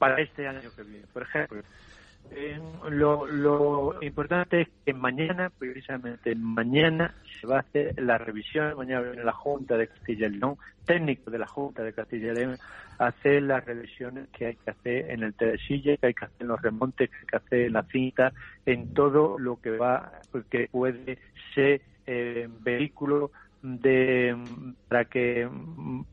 para 0.02 0.20
este 0.20 0.48
año 0.48 0.72
que 0.76 0.82
viene. 0.82 1.06
Por 1.14 1.22
ejemplo, 1.22 1.62
lo, 2.90 3.28
lo, 3.28 4.02
importante 4.02 4.62
es 4.62 4.68
que 4.84 4.96
mañana, 4.96 5.52
precisamente 5.52 6.34
mañana, 6.34 7.14
se 7.40 7.46
va 7.46 7.58
a 7.58 7.60
hacer 7.60 8.02
la 8.02 8.18
revisión, 8.18 8.76
mañana 8.78 9.12
en 9.14 9.24
la 9.24 9.32
Junta 9.32 9.78
de 9.78 9.88
Castilla 9.88 10.26
y 10.26 10.40
León, 10.40 10.58
técnico 10.86 11.30
de 11.30 11.38
la 11.38 11.46
Junta 11.46 11.84
de 11.84 11.94
Castilla 11.94 12.32
y 12.32 12.36
León, 12.36 12.58
hacer 12.98 13.44
las 13.44 13.64
revisiones 13.64 14.28
que 14.30 14.48
hay 14.48 14.56
que 14.56 14.72
hacer 14.72 15.12
en 15.12 15.22
el 15.22 15.36
telesilla, 15.36 15.96
que 15.98 16.08
hay 16.08 16.14
que 16.16 16.26
hacer 16.26 16.42
en 16.42 16.48
los 16.48 16.62
remontes, 16.64 17.12
que 17.12 17.16
hay 17.18 17.26
que 17.28 17.38
hacer 17.38 17.60
en 17.68 17.74
la 17.74 17.84
cinta, 17.84 18.34
en 18.66 18.96
todo 18.96 19.38
lo 19.38 19.62
que 19.62 19.78
va, 19.78 20.14
que 20.50 20.68
puede 20.72 21.20
ser 21.54 21.82
eh, 22.08 22.50
vehículo 22.62 23.30
de 23.62 24.36
para 24.88 25.06
que 25.06 25.48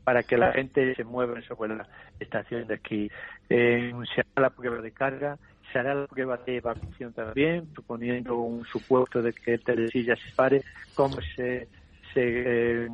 para 0.03 0.23
que 0.23 0.37
la 0.37 0.51
gente 0.53 0.93
se 0.95 1.03
mueva 1.03 1.41
sobre 1.41 1.75
la 1.75 1.87
estación 2.19 2.67
de 2.67 2.75
esquí. 2.75 3.09
Eh, 3.49 3.91
se 4.13 4.21
hará 4.21 4.49
la 4.49 4.49
prueba 4.51 4.81
de 4.81 4.91
carga, 4.91 5.37
se 5.71 5.79
hará 5.79 5.95
la 5.95 6.07
prueba 6.07 6.37
de 6.37 6.57
evacuación 6.57 7.13
también, 7.13 7.67
suponiendo 7.73 8.35
un 8.37 8.65
supuesto 8.65 9.21
de 9.21 9.33
que 9.33 9.55
el 9.55 9.63
telesilla 9.63 10.15
se 10.15 10.35
pare, 10.35 10.63
cómo 10.95 11.17
se, 11.35 11.67
se 12.13 12.21
eh, 12.23 12.87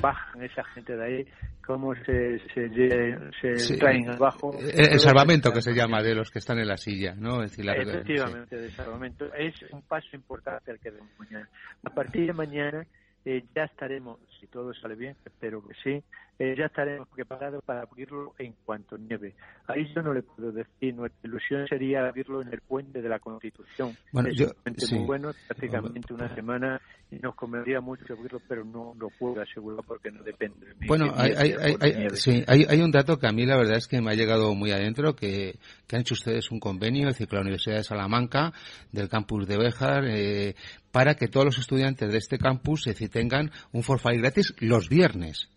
bajan 0.00 0.42
esa 0.42 0.64
gente 0.64 0.96
de 0.96 1.04
ahí, 1.04 1.26
cómo 1.64 1.94
se, 1.94 2.40
se, 2.52 3.76
traen 3.78 4.10
abajo. 4.10 4.52
Eh, 4.60 4.88
el, 4.92 5.00
salvamento 5.00 5.52
que 5.52 5.62
se 5.62 5.72
llama 5.72 6.02
de 6.02 6.14
los 6.14 6.30
que 6.30 6.40
están 6.40 6.58
en 6.58 6.68
la 6.68 6.76
silla, 6.76 7.14
¿no? 7.14 7.42
Es 7.42 7.52
decir, 7.52 7.64
la, 7.64 7.74
Efectivamente, 7.74 8.56
de 8.56 8.70
salvamento. 8.72 9.32
Es 9.34 9.54
un 9.70 9.82
paso 9.82 10.08
importante 10.14 10.72
el 10.72 10.80
que 10.80 10.90
demos 10.90 11.10
mañana. 11.18 11.48
A 11.84 11.90
partir 11.90 12.26
de 12.26 12.32
mañana 12.32 12.86
eh, 13.24 13.44
ya 13.54 13.64
estaremos, 13.64 14.18
si 14.40 14.46
todo 14.46 14.72
sale 14.74 14.94
bien, 14.94 15.14
espero 15.24 15.62
que 15.62 15.74
sí, 15.84 16.02
eh, 16.38 16.54
ya 16.56 16.66
estaremos 16.66 17.06
preparados 17.08 17.62
para 17.64 17.82
abrirlo 17.82 18.34
en 18.38 18.54
cuanto 18.64 18.96
nieve. 18.96 19.34
Ahí 19.66 19.86
yo 19.94 20.02
no 20.02 20.14
le 20.14 20.22
puedo 20.22 20.50
decir, 20.50 20.94
nuestra 20.94 21.28
ilusión 21.28 21.66
sería 21.68 22.06
abrirlo 22.06 22.40
en 22.40 22.48
el 22.48 22.60
puente 22.62 23.02
de 23.02 23.08
la 23.08 23.18
Constitución. 23.18 23.94
Bueno, 24.10 24.30
es 24.30 24.92
muy 24.92 25.04
bueno, 25.04 25.32
prácticamente 25.46 26.14
una 26.14 26.34
semana, 26.34 26.80
y 27.10 27.16
nos 27.16 27.34
convendría 27.34 27.80
mucho 27.80 28.14
abrirlo, 28.14 28.40
pero 28.48 28.64
no 28.64 28.94
lo 28.98 29.10
puedo 29.10 29.42
asegurar 29.42 29.84
porque 29.86 30.10
no 30.10 30.22
depende 30.22 30.66
de 30.66 30.74
mí. 30.74 30.86
Bueno, 30.86 31.12
hay, 31.14 31.32
hay, 31.36 31.76
hay, 31.80 32.10
sí, 32.14 32.42
hay, 32.46 32.64
hay 32.68 32.80
un 32.80 32.90
dato 32.90 33.18
que 33.18 33.26
a 33.26 33.32
mí 33.32 33.44
la 33.44 33.56
verdad 33.56 33.76
es 33.76 33.86
que 33.86 34.00
me 34.00 34.12
ha 34.12 34.14
llegado 34.14 34.54
muy 34.54 34.70
adentro, 34.70 35.14
que, 35.14 35.58
que 35.86 35.96
han 35.96 36.02
hecho 36.02 36.14
ustedes 36.14 36.50
un 36.50 36.60
convenio, 36.60 37.08
es 37.08 37.14
decir, 37.14 37.28
con 37.28 37.36
la 37.36 37.42
Universidad 37.42 37.76
de 37.76 37.84
Salamanca, 37.84 38.52
del 38.92 39.08
campus 39.08 39.46
de 39.46 39.58
Béjar, 39.58 40.04
eh, 40.06 40.54
para 40.90 41.14
que 41.14 41.28
todos 41.28 41.46
los 41.46 41.58
estudiantes 41.58 42.10
de 42.10 42.18
este 42.18 42.38
campus 42.38 42.86
es 42.86 42.94
decir, 42.94 43.10
tengan 43.10 43.50
un 43.72 43.82
forfait 43.82 44.20
los 44.60 44.88
viernes. 44.88 45.48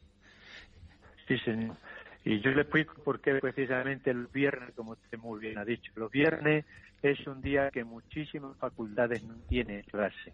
Sí, 1.27 1.37
señor. 1.39 1.77
Y 2.25 2.39
yo 2.41 2.51
le 2.51 2.61
explico 2.61 2.95
por 3.03 3.19
qué 3.19 3.35
precisamente 3.35 4.09
el 4.09 4.27
viernes, 4.27 4.71
como 4.75 4.91
usted 4.91 5.17
muy 5.17 5.39
bien 5.39 5.57
ha 5.57 5.65
dicho, 5.65 5.91
los 5.95 6.09
viernes 6.09 6.65
es 7.01 7.27
un 7.27 7.41
día 7.41 7.69
que 7.69 7.83
muchísimas 7.83 8.57
facultades 8.57 9.23
no 9.23 9.35
tienen 9.49 9.81
clase. 9.83 10.33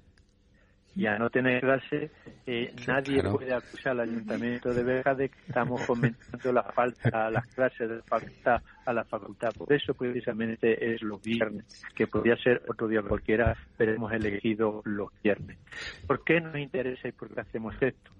Y 0.96 1.05
a 1.05 1.17
no 1.17 1.29
tener 1.29 1.62
clase, 1.62 2.12
eh, 2.46 2.74
nadie 2.88 3.24
puede 3.24 3.53
acusar 3.53 3.93
al 3.93 4.01
Ayuntamiento 4.01 4.74
de 4.74 4.84
Vega 4.84 5.13
de 5.13 5.29
que 5.29 5.38
estamos 5.48 5.81
fomentando 5.86 6.51
la 6.51 6.63
falta 6.63 7.27
a 7.27 7.31
las 7.31 7.48
clases 7.55 7.89
de 7.89 8.01
facultad 8.01 8.62
a 8.86 8.93
la 8.93 9.03
facultad. 9.05 9.50
Por 9.55 9.72
eso 9.72 9.93
precisamente 9.93 10.93
es 10.93 11.01
los 11.01 11.22
viernes, 11.22 11.65
que 11.96 12.08
podría 12.08 12.36
ser 12.38 12.63
otro 12.67 12.88
día 12.88 13.01
cualquiera, 13.01 13.55
pero 13.77 13.93
hemos 13.93 14.12
elegido 14.12 14.81
los 14.84 15.10
viernes. 15.24 15.58
¿Por 16.08 16.24
qué 16.24 16.41
nos 16.41 16.58
interesa 16.58 17.08
y 17.08 17.12
por 17.12 17.34
qué 17.34 17.41
hacemos 17.41 17.75
esto? 17.81 18.12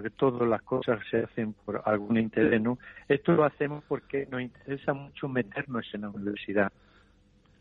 Porque 0.00 0.16
todas 0.16 0.48
las 0.48 0.62
cosas 0.62 0.98
se 1.10 1.18
hacen 1.18 1.52
por 1.52 1.82
algún 1.84 2.16
interés, 2.16 2.58
¿no? 2.62 2.78
Esto 3.06 3.32
lo 3.32 3.44
hacemos 3.44 3.84
porque 3.86 4.26
nos 4.30 4.40
interesa 4.40 4.94
mucho 4.94 5.28
meternos 5.28 5.86
en 5.92 6.00
la 6.00 6.08
universidad, 6.08 6.72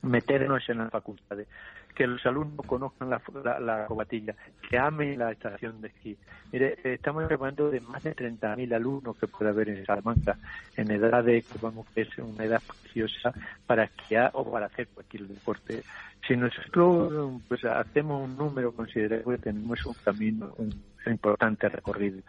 meternos 0.03 0.63
en 0.69 0.77
las 0.77 0.89
facultades, 0.89 1.47
que 1.93 2.07
los 2.07 2.25
alumnos 2.25 2.65
conozcan 2.65 3.09
la, 3.09 3.59
la, 3.59 3.87
cobatilla, 3.87 4.35
que 4.69 4.77
amen 4.77 5.19
la 5.19 5.33
estación 5.33 5.81
de 5.81 5.89
esquí. 5.89 6.17
Mire, 6.53 6.77
estamos 6.81 7.29
hablando 7.29 7.69
de 7.69 7.81
más 7.81 8.03
de 8.03 8.15
30.000 8.15 8.73
alumnos 8.73 9.17
que 9.17 9.27
puede 9.27 9.51
haber 9.51 9.67
en 9.67 9.85
Salamanca, 9.85 10.37
en 10.77 10.91
edad 10.91 11.21
de, 11.21 11.43
vamos, 11.61 11.87
que 11.93 12.03
es 12.03 12.17
una 12.19 12.45
edad 12.45 12.61
preciosa 12.65 13.33
para 13.67 13.83
esquiar 13.83 14.31
o 14.33 14.49
para 14.49 14.67
hacer 14.67 14.87
cualquier 14.87 15.23
deporte. 15.27 15.83
Si 16.25 16.37
nosotros 16.37 17.41
pues, 17.49 17.65
hacemos 17.65 18.29
un 18.29 18.37
número 18.37 18.71
considerable, 18.71 19.37
tenemos 19.39 19.85
un 19.85 19.95
camino, 20.05 20.53
un 20.57 20.69
importante 21.11 21.69
recorrido. 21.69 22.21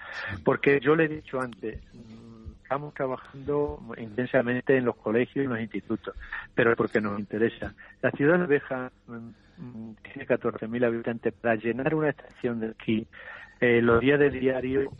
Porque 0.44 0.80
yo 0.80 0.96
le 0.96 1.04
he 1.04 1.08
dicho 1.08 1.40
antes, 1.40 1.80
mm, 1.92 2.62
estamos 2.62 2.94
trabajando 2.94 3.80
intensamente 3.98 4.76
en 4.76 4.84
los 4.84 4.96
colegios 4.96 5.42
y 5.42 5.46
en 5.46 5.50
los 5.50 5.60
institutos, 5.60 6.14
pero 6.54 6.74
porque 6.76 7.00
nos 7.00 7.18
interesa. 7.18 7.74
La 8.02 8.10
ciudad 8.12 8.38
de 8.38 8.46
Beja 8.46 8.92
mm, 9.06 9.14
mm, 9.58 9.96
tiene 10.02 10.26
14.000 10.26 10.84
habitantes. 10.84 11.34
Para 11.34 11.56
llenar 11.56 11.94
una 11.94 12.10
estación 12.10 12.60
de 12.60 12.68
esquí, 12.68 13.06
eh, 13.60 13.82
los 13.82 14.00
días 14.00 14.18
de 14.18 14.30
diario 14.30 14.90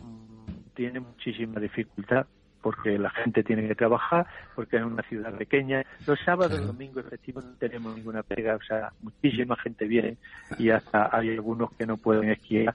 tiene 0.74 1.00
muchísima 1.00 1.60
dificultad 1.60 2.26
porque 2.60 2.98
la 2.98 3.10
gente 3.10 3.42
tiene 3.42 3.66
que 3.66 3.74
trabajar, 3.74 4.26
porque 4.54 4.76
es 4.76 4.82
una 4.82 5.02
ciudad 5.04 5.34
pequeña. 5.34 5.84
Los 6.06 6.18
sábados 6.20 6.60
y 6.60 6.64
domingos 6.64 7.06
efectivos 7.06 7.44
no 7.44 7.52
tenemos 7.54 7.96
ninguna 7.96 8.22
pega, 8.22 8.56
o 8.56 8.62
sea, 8.62 8.92
muchísima 9.02 9.56
gente 9.56 9.86
viene 9.86 10.16
y 10.58 10.70
hasta 10.70 11.14
hay 11.16 11.30
algunos 11.30 11.72
que 11.72 11.86
no 11.86 11.96
pueden 11.96 12.30
esquiar 12.30 12.74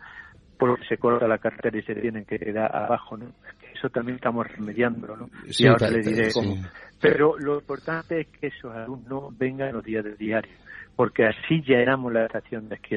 porque 0.58 0.86
se 0.88 0.98
corta 0.98 1.28
la 1.28 1.38
carretera 1.38 1.78
y 1.78 1.84
se 1.84 1.96
tienen 1.96 2.26
que 2.26 2.40
quedar 2.40 2.76
abajo, 2.76 3.18
¿no? 3.18 3.28
Eso 3.74 3.90
también 3.90 4.16
estamos 4.16 4.48
remediando, 4.48 5.16
¿no? 5.16 5.30
y 5.46 5.68
ahora 5.68 5.90
le 5.90 6.02
diré 6.02 6.32
cómo. 6.32 6.56
Pero 7.02 7.38
lo 7.38 7.56
importante 7.60 8.22
es 8.22 8.28
que 8.28 8.48
esos 8.48 8.74
alumnos 8.74 9.38
vengan 9.38 9.74
los 9.74 9.84
días 9.84 10.04
del 10.04 10.18
diario, 10.18 10.52
porque 10.96 11.26
así 11.26 11.62
ya 11.62 11.78
éramos 11.78 12.12
la 12.14 12.26
estación 12.26 12.70
de 12.70 12.76
esquí 12.76 12.96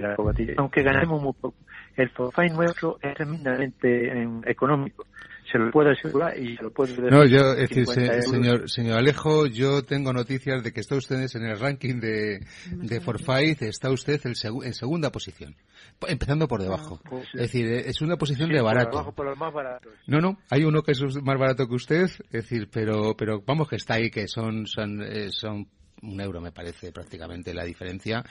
Aunque 0.57 0.83
ganemos 0.83 1.21
muy 1.21 1.33
poco, 1.33 1.57
el 1.97 2.09
forfait 2.11 2.53
nuestro 2.53 2.99
es 3.03 3.15
tremendamente 3.15 4.11
em, 4.11 4.41
económico 4.47 5.05
se 5.51 5.59
lo 5.59 5.71
puedo 5.71 5.91
asegurar 5.91 6.39
y 6.39 6.57
se 6.57 6.63
lo 6.63 6.71
puedo 6.71 6.91
decir. 6.91 7.11
No, 7.11 7.25
yo, 7.25 7.53
es 7.55 7.71
decir, 7.71 7.87
señor, 8.23 8.71
señor 8.71 8.99
Alejo, 8.99 9.47
yo 9.47 9.83
tengo 9.85 10.13
noticias 10.13 10.63
de 10.63 10.73
que 10.73 10.81
está 10.81 10.97
usted 10.97 11.27
en 11.35 11.43
el 11.45 11.59
ranking 11.59 12.01
de, 12.01 12.45
de 12.71 13.01
Forfait, 13.01 13.61
está 13.63 13.91
usted 13.91 14.21
en, 14.25 14.35
segunda 14.35 15.11
posición, 15.11 15.57
empezando 16.07 16.49
por 16.49 16.63
debajo. 16.63 17.01
Ah, 17.05 17.09
pues 17.11 17.29
es 17.35 17.41
decir, 17.41 17.67
es 17.67 18.01
una 18.01 18.17
posición 18.17 18.51
de 18.51 18.61
barato. 18.61 19.13
Por 19.13 19.27
los 19.27 19.39
más 19.39 19.53
baratos. 19.53 19.93
No, 20.07 20.19
no, 20.21 20.39
hay 20.51 20.65
uno 20.65 20.83
que 20.83 20.93
es 20.93 21.03
más 21.23 21.39
barato 21.39 21.67
que 21.67 21.75
usted, 21.75 22.03
es 22.03 22.19
decir, 22.31 22.69
pero, 22.71 23.17
pero 23.17 23.43
vamos 23.47 23.69
que 23.69 23.77
está 23.77 23.95
ahí, 23.95 24.11
que 24.11 24.29
son, 24.29 24.67
son, 24.67 25.03
eh, 25.03 25.31
son 25.31 25.67
un 26.03 26.21
euro 26.21 26.41
me 26.41 26.53
parece 26.53 26.93
prácticamente 26.93 27.55
la 27.55 27.65
diferencia 27.65 28.23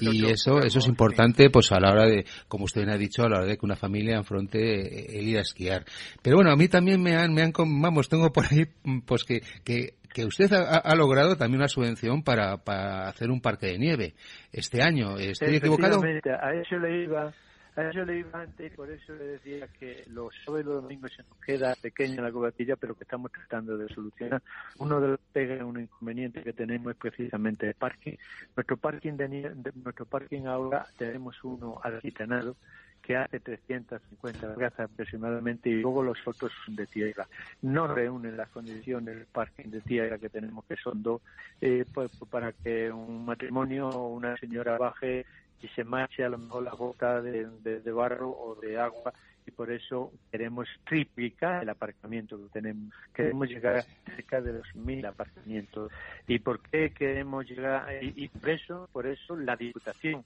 y 0.00 0.26
eso 0.26 0.60
eso 0.60 0.78
es 0.78 0.86
importante 0.86 1.50
pues 1.50 1.72
a 1.72 1.80
la 1.80 1.92
hora 1.92 2.06
de 2.06 2.24
como 2.48 2.64
usted 2.64 2.88
ha 2.88 2.96
dicho 2.96 3.22
a 3.22 3.28
la 3.28 3.38
hora 3.38 3.46
de 3.46 3.56
que 3.56 3.66
una 3.66 3.76
familia 3.76 4.16
enfrente 4.16 5.16
eh, 5.16 5.22
ir 5.22 5.38
a 5.38 5.42
esquiar 5.42 5.84
pero 6.22 6.36
bueno 6.36 6.52
a 6.52 6.56
mí 6.56 6.68
también 6.68 7.02
me 7.02 7.16
han 7.16 7.32
me 7.32 7.42
han 7.42 7.52
vamos 7.56 8.08
tengo 8.08 8.32
por 8.32 8.44
ahí 8.46 8.66
pues 9.06 9.24
que 9.24 9.40
que 9.64 9.94
que 10.14 10.24
usted 10.24 10.48
ha, 10.52 10.94
logrado 10.94 11.36
también 11.36 11.58
una 11.58 11.68
subvención 11.68 12.22
para, 12.22 12.58
para 12.58 13.08
hacer 13.08 13.32
un 13.32 13.40
parque 13.40 13.66
de 13.66 13.78
nieve 13.78 14.14
este 14.52 14.80
año. 14.80 15.18
¿Estoy 15.18 15.56
equivocado? 15.56 16.00
A 16.00 16.54
eso 16.54 16.76
le 16.76 17.02
iba 17.02 17.34
a 17.76 17.90
eso 17.90 18.04
le 18.04 18.18
iba 18.18 18.40
antes 18.40 18.72
y 18.72 18.76
por 18.76 18.90
eso 18.90 19.14
le 19.14 19.24
decía 19.24 19.66
que 19.68 20.04
los 20.08 20.34
sábados 20.44 20.64
y 20.64 20.68
los 20.68 20.82
domingos 20.82 21.12
se 21.12 21.22
nos 21.22 21.38
queda 21.38 21.74
pequeña 21.74 22.22
la 22.22 22.30
cobertilla, 22.30 22.76
pero 22.76 22.94
que 22.94 23.04
estamos 23.04 23.32
tratando 23.32 23.76
de 23.76 23.88
solucionar. 23.88 24.42
Uno 24.78 25.00
de 25.00 25.08
los 25.08 25.20
pegas, 25.32 25.62
un 25.62 25.80
inconveniente 25.80 26.42
que 26.42 26.52
tenemos 26.52 26.92
es 26.92 26.98
precisamente 26.98 27.68
el 27.68 27.74
parking. 27.74 28.14
Nuestro 28.56 28.76
parking, 28.76 29.14
de, 29.14 29.54
nuestro 29.82 30.06
parking 30.06 30.46
ahora 30.46 30.86
tenemos 30.96 31.42
uno 31.42 31.80
alquitanado 31.82 32.56
que 33.04 33.16
hace 33.16 33.38
350 33.38 34.54
plazas 34.54 34.90
aproximadamente 34.90 35.68
y 35.68 35.74
luego 35.74 36.02
los 36.02 36.18
otros 36.26 36.50
son 36.64 36.74
de 36.74 36.86
tierra. 36.86 37.26
No 37.60 37.86
reúnen 37.86 38.36
las 38.36 38.48
condiciones 38.48 39.16
del 39.16 39.26
parking 39.26 39.68
de 39.68 39.80
tierra 39.82 40.18
que 40.18 40.30
tenemos, 40.30 40.64
que 40.64 40.76
son 40.76 41.02
dos, 41.02 41.20
eh, 41.60 41.84
pues, 41.92 42.10
para 42.30 42.52
que 42.52 42.90
un 42.90 43.26
matrimonio 43.26 43.88
o 43.88 44.14
una 44.14 44.36
señora 44.38 44.78
baje 44.78 45.26
y 45.62 45.68
se 45.68 45.84
marche 45.84 46.24
a 46.24 46.28
lo 46.28 46.38
mejor 46.38 46.62
la 46.62 46.72
gota 46.72 47.20
de, 47.20 47.80
barro 47.92 48.30
o 48.30 48.54
de 48.60 48.78
agua 48.78 49.12
y 49.46 49.50
por 49.50 49.70
eso 49.70 50.12
queremos 50.30 50.68
triplicar 50.86 51.62
el 51.62 51.68
aparcamiento 51.68 52.38
que 52.38 52.48
tenemos. 52.48 52.94
Queremos 53.12 53.48
llegar 53.48 53.76
a 53.76 53.82
cerca 53.82 54.40
de 54.40 54.54
los 54.54 54.74
mil 54.74 55.04
aparcamientos. 55.04 55.92
¿Y 56.26 56.38
por 56.38 56.60
qué 56.60 56.90
queremos 56.90 57.46
llegar? 57.46 58.02
Y, 58.02 58.24
y 58.24 58.28
por 58.28 58.50
eso, 58.50 58.88
por 58.92 59.06
eso 59.06 59.36
la 59.36 59.56
Diputación 59.56 60.24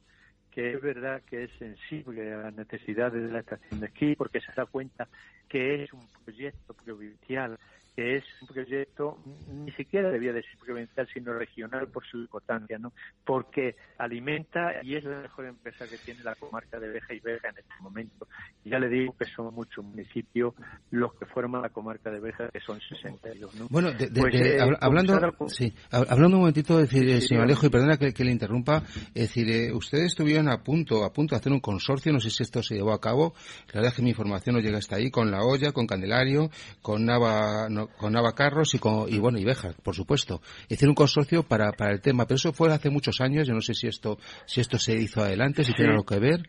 que 0.51 0.73
es 0.75 0.81
verdad 0.83 1.23
que 1.23 1.45
es 1.45 1.51
sensible 1.59 2.33
a 2.33 2.39
las 2.39 2.55
necesidades 2.55 3.23
de 3.23 3.31
la 3.31 3.41
estación 3.41 3.79
de 3.79 3.87
esquí 3.87 4.17
porque 4.17 4.41
se 4.41 4.53
da 4.57 4.67
cuenta 4.67 5.07
que 5.49 5.85
es 5.85 5.93
un 5.93 6.05
proyecto 6.25 6.75
provincial 6.75 7.57
que 7.99 8.15
es 8.15 8.25
un 8.41 8.47
proyecto 8.47 9.19
ni 9.53 9.73
siquiera 9.73 10.09
debía 10.09 10.33
de 10.33 10.43
ser 10.43 10.57
provincial, 10.65 11.09
sino 11.13 11.33
regional 11.33 11.89
por 11.89 12.07
su 12.07 12.19
importancia, 12.19 12.79
¿no? 12.79 12.93
Porque 13.25 13.75
alimenta 13.99 14.75
y 14.85 14.95
es 14.95 15.03
la 15.03 15.23
mejor 15.23 15.47
empresa 15.47 15.85
que 15.89 15.99
tiene 15.99 16.23
la 16.23 16.37
comarca 16.37 16.79
de 16.79 16.91
Beja 16.91 17.13
y 17.13 17.19
Beja 17.19 17.49
en 17.49 17.59
este 17.59 17.75
momento. 17.81 18.29
Y 18.65 18.71
ya 18.71 18.79
le 18.79 18.89
digo 18.89 19.17
que 19.19 19.25
son 19.25 19.53
muchos 19.53 19.85
municipios 19.85 20.55
los 20.93 21.13
que 21.15 21.27
forman 21.27 21.63
la 21.63 21.71
comarca 21.71 22.09
de 22.09 22.21
Beja, 22.21 22.49
que 22.51 22.61
son 22.61 22.79
62, 22.79 23.57
¿no? 23.57 23.67
Bueno, 23.69 23.91
pues, 23.99 24.33
eh, 24.33 24.59
hablando, 24.81 25.19
sí, 25.49 25.75
hablando 25.91 26.37
un 26.37 26.43
momentito, 26.43 26.79
decir, 26.79 27.21
señor 27.21 27.43
Alejo, 27.43 27.67
y 27.67 27.71
perdona 27.71 27.97
que, 27.97 28.25
le 28.25 28.31
interrumpa, 28.31 28.85
es 29.13 29.23
decir, 29.23 29.51
eh, 29.51 29.73
ustedes 29.73 30.13
estuvieron 30.13 30.49
a 30.49 30.63
punto, 30.63 31.03
a 31.05 31.13
punto 31.13 31.35
de 31.35 31.41
hacer 31.41 31.51
un 31.51 31.59
consorcio, 31.59 32.13
no 32.13 32.21
sé 32.21 32.31
si 32.31 32.45
esto 32.45 32.63
se 32.63 32.77
llevó 32.77 32.93
a 32.93 33.01
cabo, 33.01 33.35
la 33.67 33.81
verdad 33.81 33.89
es 33.89 33.95
que 33.95 34.03
mi 34.03 34.11
información 34.11 34.55
no 34.55 34.63
llega 34.63 34.79
hasta 34.79 34.95
ahí, 34.95 35.11
con 35.11 35.33
La 35.33 35.43
olla, 35.43 35.73
con 35.73 35.89
Candelario, 35.89 36.49
con 36.81 37.05
Nava, 37.05 37.69
con 37.97 38.13
Navacarros 38.13 38.75
y, 38.75 38.79
con, 38.79 39.09
y 39.09 39.19
bueno, 39.19 39.39
y 39.39 39.45
Bejar, 39.45 39.75
por 39.83 39.95
supuesto. 39.95 40.41
Hicieron 40.69 40.91
un 40.91 40.95
consorcio 40.95 41.43
para, 41.43 41.73
para 41.73 41.93
el 41.93 42.01
tema, 42.01 42.27
pero 42.27 42.37
eso 42.37 42.53
fue 42.53 42.73
hace 42.73 42.91
muchos 42.91 43.21
años, 43.21 43.47
yo 43.47 43.55
no 43.55 43.61
sé 43.61 43.75
si 43.75 43.87
esto, 43.87 44.19
si 44.47 44.61
esto 44.61 44.79
se 44.79 44.95
hizo 44.95 45.23
adelante, 45.23 45.65
si 45.65 45.73
tiene 45.73 45.93
algo 45.93 46.05
que 46.05 46.19
ver. 46.19 46.43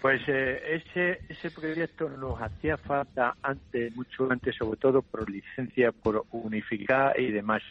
Pues 0.00 0.20
eh, 0.28 0.60
ese, 0.76 1.18
ese 1.28 1.50
proyecto 1.50 2.08
nos 2.08 2.40
hacía 2.40 2.76
falta 2.76 3.34
antes, 3.42 3.94
mucho 3.96 4.30
antes, 4.30 4.54
sobre 4.56 4.78
todo 4.78 5.02
por 5.02 5.28
licencia, 5.28 5.90
por 5.90 6.24
unificar 6.30 7.18
y 7.18 7.32
demás. 7.32 7.62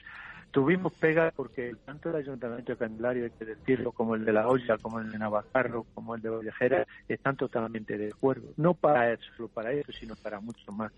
Tuvimos 0.57 0.91
pega 0.93 1.31
porque 1.35 1.75
tanto 1.85 2.09
el 2.09 2.15
Ayuntamiento 2.15 2.71
de 2.71 2.79
Candelario, 2.79 3.25
hay 3.25 3.29
que 3.29 3.45
decirlo, 3.45 3.91
como 3.91 4.15
el 4.15 4.25
de 4.25 4.33
La 4.33 4.47
Olla, 4.47 4.79
como 4.79 4.99
el 4.99 5.11
de 5.11 5.19
Navajarro, 5.19 5.85
como 5.93 6.15
el 6.15 6.21
de 6.23 6.31
Vallejera, 6.31 6.83
están 7.07 7.37
totalmente 7.37 7.95
de 7.95 8.07
acuerdo. 8.07 8.47
No 8.57 8.73
para 8.73 9.13
eso, 9.13 9.47
para 9.53 9.71
eso, 9.71 9.91
sino 9.91 10.15
para 10.15 10.39
mucho 10.39 10.71
más. 10.71 10.91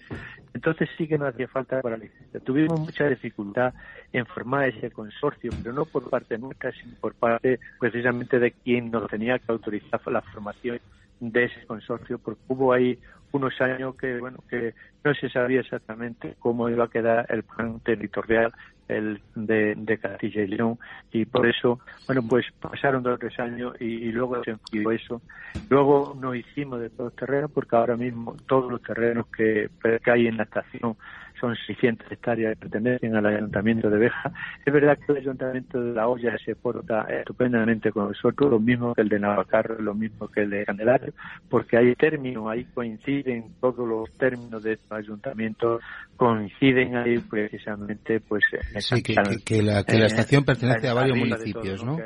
Entonces 0.54 0.88
sí 0.98 1.10
que 1.10 1.18
nos 1.18 1.34
hacía 1.34 1.50
falta 1.50 1.82
para 1.82 1.98
la. 1.98 2.06
Tuvimos 2.46 2.80
mucha 2.80 3.10
dificultad 3.10 3.74
en 4.14 4.26
formar 4.28 4.70
ese 4.70 4.92
consorcio, 4.92 5.52
pero 5.62 5.74
no 5.74 5.84
por 5.84 6.10
parte 6.10 6.38
nuestra, 6.38 6.72
sino 6.72 6.96
por 6.96 7.14
parte 7.16 7.60
precisamente 7.82 8.40
de 8.40 8.54
quien 8.54 8.90
nos 8.90 9.10
tenía 9.10 9.40
que 9.40 9.52
autorizar 9.52 10.00
la 10.08 10.22
formación 10.22 10.80
de 11.20 11.46
ese 11.46 11.66
consorcio, 11.66 12.18
porque 12.20 12.42
hubo 12.48 12.74
ahí 12.74 12.98
unos 13.32 13.60
años 13.62 13.96
que 13.96 14.20
bueno 14.20 14.40
que 14.50 14.74
no 15.04 15.14
se 15.14 15.30
sabía 15.30 15.62
exactamente 15.62 16.36
cómo 16.40 16.70
iba 16.70 16.86
a 16.86 16.90
quedar 16.90 17.26
el 17.30 17.44
plan 17.44 17.80
territorial 17.82 18.52
el 18.88 19.22
de, 19.36 19.76
de 19.76 19.98
Castilla 20.00 20.42
y 20.42 20.48
León 20.48 20.80
y 21.12 21.26
por 21.26 21.46
eso 21.46 21.80
bueno 22.08 22.24
pues 22.28 22.48
pasaron 22.60 23.04
dos 23.04 23.16
o 23.16 23.18
tres 23.20 23.40
años 23.40 23.80
y, 23.80 24.12
luego 24.12 24.44
se 24.44 24.52
enfrió 24.52 24.92
eso. 24.92 25.22
Luego 25.70 26.18
nos 26.20 26.36
hicimos 26.36 26.80
de 26.80 26.90
todos 26.90 27.12
los 27.12 27.16
terrenos 27.16 27.52
porque 27.52 27.76
ahora 27.76 27.96
mismo 27.96 28.36
todos 28.48 28.72
los 28.72 28.82
terrenos 28.82 29.28
que, 29.28 29.70
que 30.04 30.12
hay 30.12 30.28
en 30.28 30.38
la 30.38 30.44
estación 30.44 30.98
son 31.40 31.56
600 31.56 32.12
hectáreas 32.12 32.54
que 32.54 32.62
pertenecen 32.62 33.16
al 33.16 33.26
Ayuntamiento 33.26 33.90
de 33.90 33.98
Beja. 33.98 34.32
Es 34.66 34.74
verdad 34.74 34.98
que 34.98 35.12
el 35.14 35.20
Ayuntamiento 35.20 35.82
de 35.82 35.94
La 35.94 36.08
Olla 36.08 36.38
se 36.44 36.56
porta 36.56 37.02
estupendamente 37.10 37.92
con 37.92 38.08
nosotros, 38.10 38.50
lo 38.50 38.60
mismo 38.60 38.94
que 38.94 39.02
el 39.02 39.10
de 39.10 39.20
Navacarro, 39.20 39.82
lo 39.82 39.94
mismo 39.94 40.28
que 40.28 40.42
el 40.42 40.50
de 40.50 40.66
Candelario, 40.66 41.14
porque 41.50 41.78
hay 41.78 41.96
términos, 41.96 42.48
ahí 42.50 42.66
coinciden 42.74 43.54
todos 43.60 43.88
los 43.88 44.12
términos 44.18 44.64
de 44.64 44.74
estos 44.74 44.92
ayuntamientos, 44.92 45.82
coinciden 46.16 46.96
ahí 46.96 47.20
precisamente 47.20 48.20
pues 48.20 48.44
sí, 48.80 49.04
que, 49.04 49.16
que, 49.46 49.62
la, 49.62 49.84
que 49.84 49.98
la 49.98 50.08
estación 50.08 50.44
pertenece 50.44 50.88
a 50.88 50.94
varios 50.94 51.18
municipios, 51.18 51.84
¿no? 51.84 51.98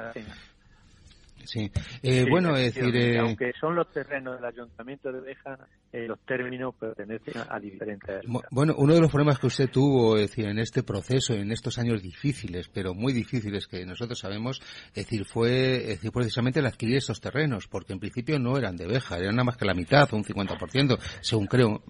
Sí. 1.44 1.72
Eh, 2.02 2.26
bueno, 2.30 2.56
es 2.56 2.74
decir... 2.74 2.96
Eh, 2.96 3.20
aunque 3.20 3.52
son 3.60 3.76
los 3.76 3.90
terrenos 3.92 4.36
del 4.36 4.46
Ayuntamiento 4.46 5.12
de 5.12 5.22
Beja, 5.22 5.58
eh, 5.92 6.08
los 6.08 6.20
términos 6.26 6.76
pertenecen 6.76 7.42
a 7.50 7.60
diferentes... 7.60 8.22
Bueno, 8.52 8.74
uno 8.78 8.94
de 8.94 9.02
los 9.02 9.12
problemas 9.12 9.40
que 9.40 9.48
usted 9.48 9.70
tuvo, 9.70 10.16
es 10.18 10.30
decir, 10.30 10.46
en 10.46 10.60
este 10.60 10.84
proceso, 10.84 11.34
en 11.34 11.52
estos 11.52 11.78
años 11.78 12.02
difíciles, 12.02 12.70
pero 12.70 12.94
muy 12.94 13.14
difíciles 13.14 13.68
que 13.68 13.86
nosotros 13.86 14.20
sabemos, 14.20 14.62
es 14.88 15.06
decir, 15.06 15.26
fue 15.26 15.76
es 15.78 15.88
decir, 15.88 16.12
precisamente 16.12 16.60
el 16.60 16.66
adquirir 16.66 16.98
estos 16.98 17.20
terrenos, 17.20 17.68
porque 17.68 17.94
en 17.94 18.00
principio 18.00 18.40
no 18.40 18.58
eran 18.58 18.76
de 18.76 18.88
Beja, 18.88 19.18
eran 19.18 19.36
nada 19.36 19.46
más 19.46 19.58
que 19.58 19.66
la 19.66 19.74
mitad 19.74 20.12
un 20.14 20.24
50%, 20.24 20.98
según 21.22 21.48
creo. 21.48 21.84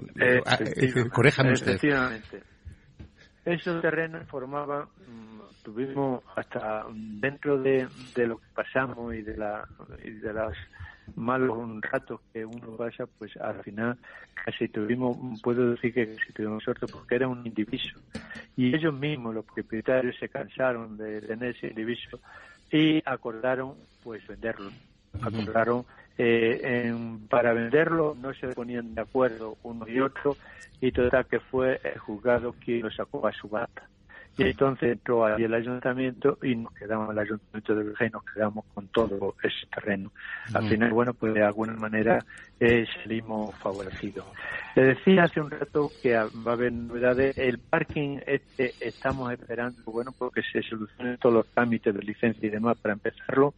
Ah, 0.45 0.59
corréjame 1.11 1.53
usted. 1.53 1.79
Esos 3.45 3.81
terrenos 3.81 4.25
formaban 4.27 4.87
tuvimos 5.63 6.23
hasta 6.35 6.85
dentro 6.93 7.57
de, 7.57 7.87
lo 8.17 8.37
que 8.37 8.47
pasamos 8.53 9.15
y 9.15 9.21
de, 9.21 9.37
la, 9.37 9.67
y 10.03 10.11
de 10.11 10.33
los 10.33 10.53
malos 11.15 11.81
ratos 11.81 12.21
que 12.31 12.45
uno 12.45 12.75
pasa, 12.77 13.05
pues 13.17 13.35
al 13.37 13.61
final 13.63 13.97
casi 14.33 14.67
tuvimos, 14.67 15.17
puedo 15.41 15.71
decir 15.71 15.93
que 15.93 16.15
casi 16.15 16.33
tuvimos 16.33 16.63
suerte 16.63 16.87
porque 16.87 17.15
era 17.15 17.27
un 17.27 17.45
indiviso. 17.45 17.97
Y 18.55 18.75
ellos 18.75 18.93
mismos, 18.93 19.33
los 19.33 19.45
propietarios, 19.45 20.15
se 20.19 20.29
cansaron 20.29 20.97
de 20.97 21.21
tener 21.21 21.55
ese 21.55 21.67
indiviso 21.67 22.19
y 22.71 23.01
acordaron 23.05 23.75
pues 24.03 24.25
venderlo. 24.27 24.71
Acordaron 25.21 25.85
eh, 26.17 26.93
para 27.29 27.53
venderlo, 27.53 28.15
no 28.19 28.33
se 28.33 28.47
ponían 28.49 28.93
de 28.93 29.01
acuerdo 29.01 29.57
uno 29.63 29.87
y 29.87 29.99
otro 29.99 30.37
y 30.79 30.91
total 30.91 31.25
que 31.25 31.39
fue 31.39 31.79
el 31.83 31.97
juzgado 31.97 32.53
quien 32.53 32.81
lo 32.81 32.91
sacó 32.91 33.25
a 33.27 33.31
su 33.31 33.47
bata. 33.47 33.89
Y 34.35 34.43
entonces 34.43 34.93
entró 34.93 35.25
ahí 35.25 35.43
el 35.43 35.53
ayuntamiento 35.53 36.39
y 36.41 36.55
nos 36.55 36.73
quedamos, 36.73 37.11
el 37.11 37.19
ayuntamiento 37.19 37.75
de 37.75 37.83
Virgen, 37.83 38.11
nos 38.13 38.23
quedamos 38.25 38.65
con 38.73 38.87
todo 38.87 39.35
ese 39.43 39.67
terreno. 39.73 40.11
Al 40.55 40.67
final, 40.67 40.91
bueno, 40.91 41.13
pues 41.13 41.35
de 41.35 41.43
alguna 41.43 41.73
manera 41.73 42.25
eh, 42.59 42.85
salimos 43.01 43.53
favorecidos. 43.59 44.25
Le 44.75 44.85
decía 44.85 45.25
hace 45.25 45.39
un 45.39 45.51
rato 45.51 45.91
que 46.01 46.15
va 46.15 46.51
a 46.51 46.53
haber 46.53 46.73
novedades. 46.73 47.37
El 47.37 47.59
parking 47.59 48.21
este 48.25 48.73
estamos 48.79 49.31
esperando, 49.31 49.83
bueno, 49.85 50.11
porque 50.17 50.41
se 50.51 50.63
solucionen 50.63 51.17
todos 51.17 51.35
los 51.35 51.47
trámites 51.49 51.93
de 51.93 52.01
licencia 52.01 52.47
y 52.47 52.49
demás 52.49 52.75
para 52.79 52.93
empezarlo 52.93 53.53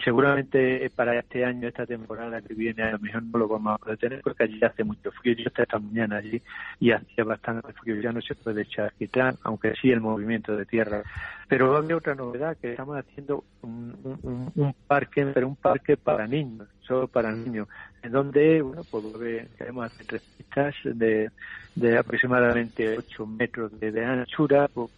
seguramente 0.00 0.90
para 0.96 1.18
este 1.18 1.44
año, 1.44 1.68
esta 1.68 1.84
temporada 1.84 2.40
que 2.40 2.54
viene, 2.54 2.82
a 2.82 2.92
lo 2.92 2.98
mejor 2.98 3.22
no 3.24 3.38
lo 3.40 3.48
vamos 3.48 3.74
a 3.74 3.78
poder 3.78 3.98
tener 3.98 4.20
porque 4.22 4.44
allí 4.44 4.58
hace 4.62 4.84
mucho 4.84 5.10
frío. 5.12 5.34
Yo 5.34 5.44
estaba 5.48 5.64
esta 5.64 5.78
mañana 5.78 6.16
allí 6.16 6.40
y 6.80 6.92
hacía 6.92 7.24
bastante 7.24 7.72
frío, 7.74 8.00
ya 8.00 8.12
no 8.12 8.22
se 8.22 8.34
puede 8.34 8.62
echar 8.62 8.92
quitar, 8.94 9.34
aunque 9.42 9.74
sí 9.80 9.90
el 9.90 10.00
movimiento 10.00 10.56
de 10.56 10.64
tierra. 10.64 11.02
Pero 11.48 11.76
había 11.76 11.96
otra 11.96 12.14
novedad, 12.14 12.56
que 12.56 12.70
estamos 12.70 12.96
haciendo 12.96 13.44
un, 13.60 14.50
un, 14.54 14.74
parque, 14.86 15.26
pero 15.26 15.46
un 15.46 15.56
parque 15.56 15.98
para 15.98 16.26
niños, 16.26 16.66
solo 16.86 17.08
para 17.08 17.32
niños, 17.32 17.68
en 18.02 18.12
donde, 18.12 18.62
bueno, 18.62 18.84
pues 18.90 19.48
queremos 19.56 19.86
hacer 19.86 20.20
pistas 20.36 20.74
de, 20.84 21.30
de 21.74 21.98
aproximadamente 21.98 22.98
8 22.98 23.26
metros 23.26 23.78
de, 23.80 24.04
anchura 24.04 24.68
por, 24.68 24.90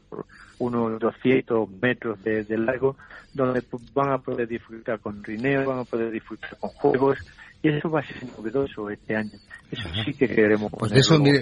unos 0.58 0.98
200 1.00 1.68
metros 1.82 2.22
de, 2.22 2.46
largo, 2.56 2.96
donde 3.32 3.62
pues, 3.62 3.82
van 3.92 4.12
a 4.12 4.18
poder 4.18 4.46
disfrutar 4.48 5.00
con 5.00 5.22
rineo, 5.22 5.64
van 5.66 5.80
a 5.80 5.84
poder 5.84 6.10
disfrutar 6.10 6.56
con 6.58 6.70
juegos, 6.70 7.18
y 7.64 7.68
eso 7.68 7.88
va 7.88 8.00
a 8.00 8.06
ser 8.06 8.22
novedoso 8.36 8.90
este 8.90 9.16
año. 9.16 9.38
Eso 9.70 9.88
sí 10.04 10.12
que 10.12 10.28
queremos 10.28 10.70
pues 10.70 10.92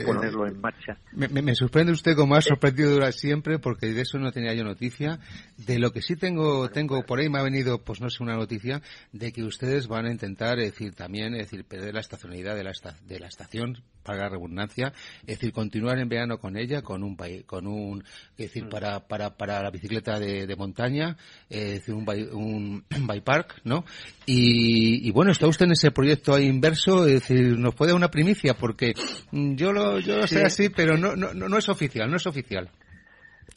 ponerlo, 0.05 0.47
en 0.47 0.61
marcha. 0.61 0.97
Me, 1.11 1.55
sorprende 1.57 1.91
usted 1.91 2.15
como 2.15 2.37
ha 2.37 2.41
sorprendido 2.41 2.93
durante 2.93 3.19
siempre, 3.19 3.59
porque 3.59 3.89
de 3.89 4.03
eso 4.03 4.19
no 4.19 4.31
tenía 4.31 4.55
yo 4.55 4.63
noticia. 4.63 5.19
De 5.57 5.81
lo 5.81 5.91
que 5.91 6.01
sí 6.01 6.15
tengo, 6.15 6.69
tengo 6.71 7.03
por 7.03 7.19
ahí 7.19 7.29
me 7.29 7.41
ha 7.41 7.43
venido, 7.43 7.83
pues 7.83 8.01
no 8.01 8.09
sé, 8.09 8.23
una 8.23 8.37
noticia 8.37 8.81
de 9.11 9.33
que 9.33 9.43
ustedes 9.43 9.89
van 9.89 10.07
a 10.07 10.13
intentar, 10.13 10.61
es 10.61 10.71
decir, 10.71 10.95
también, 10.95 11.35
es 11.35 11.51
decir, 11.51 11.65
perder 11.65 11.95
la 11.95 12.01
estacionalidad 12.01 12.55
de 12.55 12.63
la, 12.63 12.73
de 13.05 13.19
la 13.19 13.27
estación, 13.27 13.83
para 14.05 14.19
la 14.19 14.29
redundancia, 14.29 14.93
es 15.21 15.39
decir, 15.39 15.53
continuar 15.53 15.99
en 15.99 16.09
verano 16.09 16.39
con 16.39 16.57
ella, 16.57 16.83
con 16.83 17.03
un, 17.03 17.17
con 17.47 17.67
un, 17.67 18.03
es 18.37 18.53
decir, 18.53 18.69
para, 18.69 19.07
para, 19.07 19.37
para 19.37 19.63
la 19.63 19.71
bicicleta 19.71 20.19
de, 20.19 20.47
de 20.47 20.57
montaña, 20.57 21.17
es 21.49 21.75
decir, 21.75 21.95
un, 21.95 22.05
un 22.33 22.85
bike 23.07 23.25
park, 23.25 23.61
¿no? 23.65 23.85
Y, 24.27 25.07
y 25.07 25.11
bueno, 25.13 25.31
está 25.33 25.47
usted 25.47 25.67
en 25.67 25.73
ese 25.73 25.91
proyecto 25.91 26.12
proyecto 26.17 26.39
inverso, 26.39 27.07
es 27.07 27.15
decir, 27.15 27.59
nos 27.59 27.75
puede 27.75 27.91
dar 27.91 27.97
una 27.97 28.11
primicia 28.11 28.55
porque 28.55 28.95
yo 29.33 29.73
lo, 29.73 29.99
yo 29.99 30.17
lo 30.17 30.27
sé 30.27 30.43
así, 30.43 30.69
pero 30.69 30.97
no, 30.97 31.17
no, 31.17 31.33
no 31.33 31.59
es 31.59 31.69
oficial, 31.69 32.11
no 32.11 32.17
es 32.17 32.27
oficial. 32.27 32.71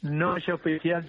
No 0.06 0.38
es 0.38 0.48
oficial. 0.50 1.04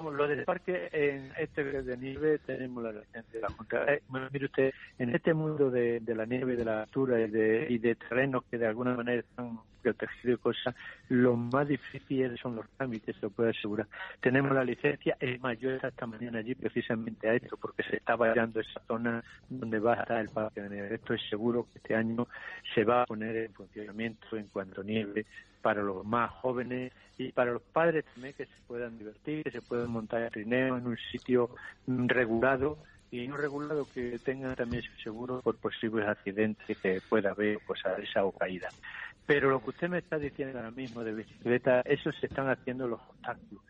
lo 0.00 0.26
del 0.26 0.44
parque 0.44 0.88
en 0.92 1.30
este 1.38 1.62
de 1.62 1.96
nieve 1.96 2.38
tenemos 2.44 2.82
la 2.82 2.90
licencia 2.90 3.34
de 3.34 3.40
la 3.40 3.48
Junta. 3.50 3.84
Eh, 3.86 4.02
mire 4.32 4.46
usted, 4.46 4.74
en 4.98 5.14
este 5.14 5.32
mundo 5.32 5.70
de, 5.70 6.02
la 6.06 6.26
nieve, 6.26 6.56
de 6.56 6.64
la 6.64 6.82
altura 6.82 7.20
y 7.20 7.30
de, 7.30 7.66
y 7.70 7.78
de 7.78 7.94
terrenos 7.94 8.42
que 8.50 8.58
de 8.58 8.66
alguna 8.66 8.94
manera 8.94 9.20
están 9.20 9.60
protegidos 9.80 10.38
y 10.38 10.42
cosas, 10.42 10.74
lo 11.08 11.36
más 11.36 11.68
difícil 11.68 12.36
son 12.38 12.56
los 12.56 12.68
trámites, 12.70 13.14
se 13.16 13.22
lo 13.22 13.30
puedo 13.30 13.50
asegurar. 13.50 13.86
Tenemos 14.20 14.52
la 14.52 14.64
licencia, 14.64 15.16
es 15.20 15.40
más, 15.40 15.58
yo 15.60 15.70
esta 15.70 16.06
mañana 16.06 16.38
allí 16.38 16.54
precisamente 16.54 17.28
a 17.28 17.34
esto, 17.34 17.56
porque 17.56 17.84
se 17.84 17.96
está 17.96 18.16
vallando 18.16 18.60
esa 18.60 18.80
zona 18.86 19.22
donde 19.48 19.78
va 19.78 19.94
a 19.94 20.02
estar 20.02 20.20
el 20.20 20.30
parque 20.30 20.62
de 20.62 20.70
nieve. 20.70 20.94
Esto 20.94 21.14
es 21.14 21.22
seguro 21.28 21.66
que 21.72 21.78
este 21.78 21.94
año 21.94 22.26
se 22.74 22.84
va 22.84 23.02
a 23.02 23.06
poner 23.06 23.36
en 23.36 23.52
funcionamiento 23.52 24.36
en 24.36 24.46
cuanto 24.48 24.82
nieve 24.82 25.26
para 25.62 25.82
los 25.82 26.04
más 26.04 26.30
jóvenes 26.30 26.92
y 27.16 27.32
para 27.32 27.52
los 27.52 27.62
padres 27.62 28.04
también 28.12 28.34
que 28.34 28.46
se 28.46 28.60
puedan 28.66 28.98
divertir, 28.98 29.44
que 29.44 29.50
se 29.50 29.62
puedan 29.62 29.90
montar 29.90 30.30
trineo 30.30 30.76
en 30.76 30.86
un 30.86 30.98
sitio 31.10 31.50
regulado 31.86 32.78
y 33.10 33.28
no 33.28 33.36
regulado 33.36 33.86
que 33.94 34.18
tengan 34.18 34.56
también 34.56 34.82
su 34.82 34.94
seguro 35.02 35.42
por 35.42 35.56
posibles 35.58 36.08
accidentes 36.08 36.78
que 36.78 37.00
pueda 37.08 37.30
haber, 37.30 37.58
pues 37.66 37.84
a 37.84 37.94
esa 37.96 38.24
o 38.24 38.32
caída. 38.32 38.68
Pero 39.26 39.50
lo 39.50 39.62
que 39.62 39.70
usted 39.70 39.88
me 39.88 39.98
está 39.98 40.18
diciendo 40.18 40.58
ahora 40.58 40.70
mismo 40.70 41.04
de 41.04 41.14
bicicleta, 41.14 41.82
eso 41.82 42.10
se 42.12 42.26
están 42.26 42.48
haciendo 42.48 42.88
los 42.88 43.00
obstáculos. 43.00 43.62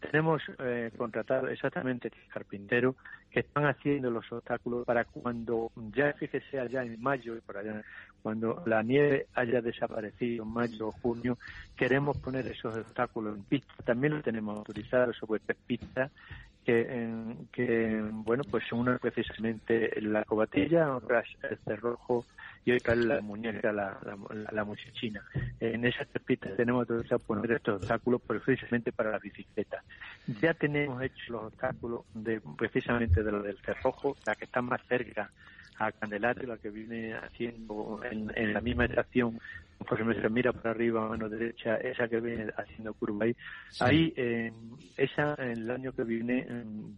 Tenemos 0.00 0.42
eh, 0.58 0.90
contratado 0.96 1.48
exactamente 1.48 2.10
carpinteros 2.32 2.94
que 3.30 3.40
están 3.40 3.66
haciendo 3.66 4.10
los 4.10 4.30
obstáculos 4.30 4.84
para 4.84 5.04
cuando 5.04 5.70
ya 5.94 6.12
fíjese 6.14 6.60
allá 6.60 6.82
en 6.82 7.00
mayo 7.00 7.36
y 7.36 7.40
por 7.40 7.56
allá, 7.56 7.82
cuando 8.22 8.62
la 8.66 8.82
nieve 8.82 9.26
haya 9.34 9.60
desaparecido 9.60 10.44
en 10.44 10.52
mayo 10.52 10.88
o 10.88 10.92
junio, 10.92 11.38
queremos 11.76 12.16
poner 12.18 12.46
esos 12.46 12.76
obstáculos 12.76 13.36
en 13.36 13.44
pista. 13.44 13.72
También 13.84 14.14
lo 14.14 14.22
tenemos 14.22 14.58
autorizado 14.58 15.12
sobre 15.12 15.40
tres 15.40 15.58
pistas 15.66 16.10
que, 16.68 17.34
que 17.50 18.02
bueno, 18.12 18.44
pues 18.44 18.70
una 18.72 18.98
precisamente 18.98 19.98
la 20.02 20.22
cobatilla, 20.24 20.94
otras 20.94 21.24
el 21.48 21.56
cerrojo 21.64 22.26
y 22.62 22.72
otra 22.72 22.94
la 22.94 23.22
muñeca, 23.22 23.72
la, 23.72 23.98
la, 24.52 24.64
muchachina. 24.64 25.22
En 25.60 25.86
esas 25.86 26.06
tres 26.08 26.22
pistas 26.22 26.56
tenemos 26.58 26.86
que 26.86 27.18
poner 27.20 27.52
estos 27.52 27.80
obstáculos 27.80 28.20
precisamente 28.20 28.92
para 28.92 29.12
la 29.12 29.18
bicicleta. 29.18 29.82
Ya 30.42 30.52
tenemos 30.52 31.02
hechos 31.02 31.28
los 31.30 31.44
obstáculos 31.44 32.02
de 32.12 32.42
precisamente 32.58 33.22
de 33.22 33.32
lo 33.32 33.42
del 33.42 33.56
cerrojo, 33.58 34.18
la 34.26 34.34
que 34.34 34.44
está 34.44 34.60
más 34.60 34.82
cerca 34.86 35.30
a 35.78 35.92
Candelario, 35.92 36.46
la 36.48 36.58
que 36.58 36.70
viene 36.70 37.14
haciendo 37.14 38.00
en, 38.10 38.32
en 38.34 38.52
la 38.52 38.60
misma 38.60 38.86
estación 38.86 39.38
por 39.78 39.94
ejemplo, 39.94 40.20
se 40.20 40.28
mira 40.28 40.52
para 40.52 40.70
arriba, 40.70 41.04
a 41.04 41.08
mano 41.08 41.28
derecha, 41.28 41.76
esa 41.76 42.08
que 42.08 42.20
viene 42.20 42.50
haciendo 42.56 42.92
curva 42.94 43.24
ahí, 43.24 43.36
ahí, 43.80 44.12
eh, 44.16 44.52
esa, 44.96 45.34
el 45.34 45.70
año 45.70 45.92
que 45.92 46.02
viene, 46.02 46.46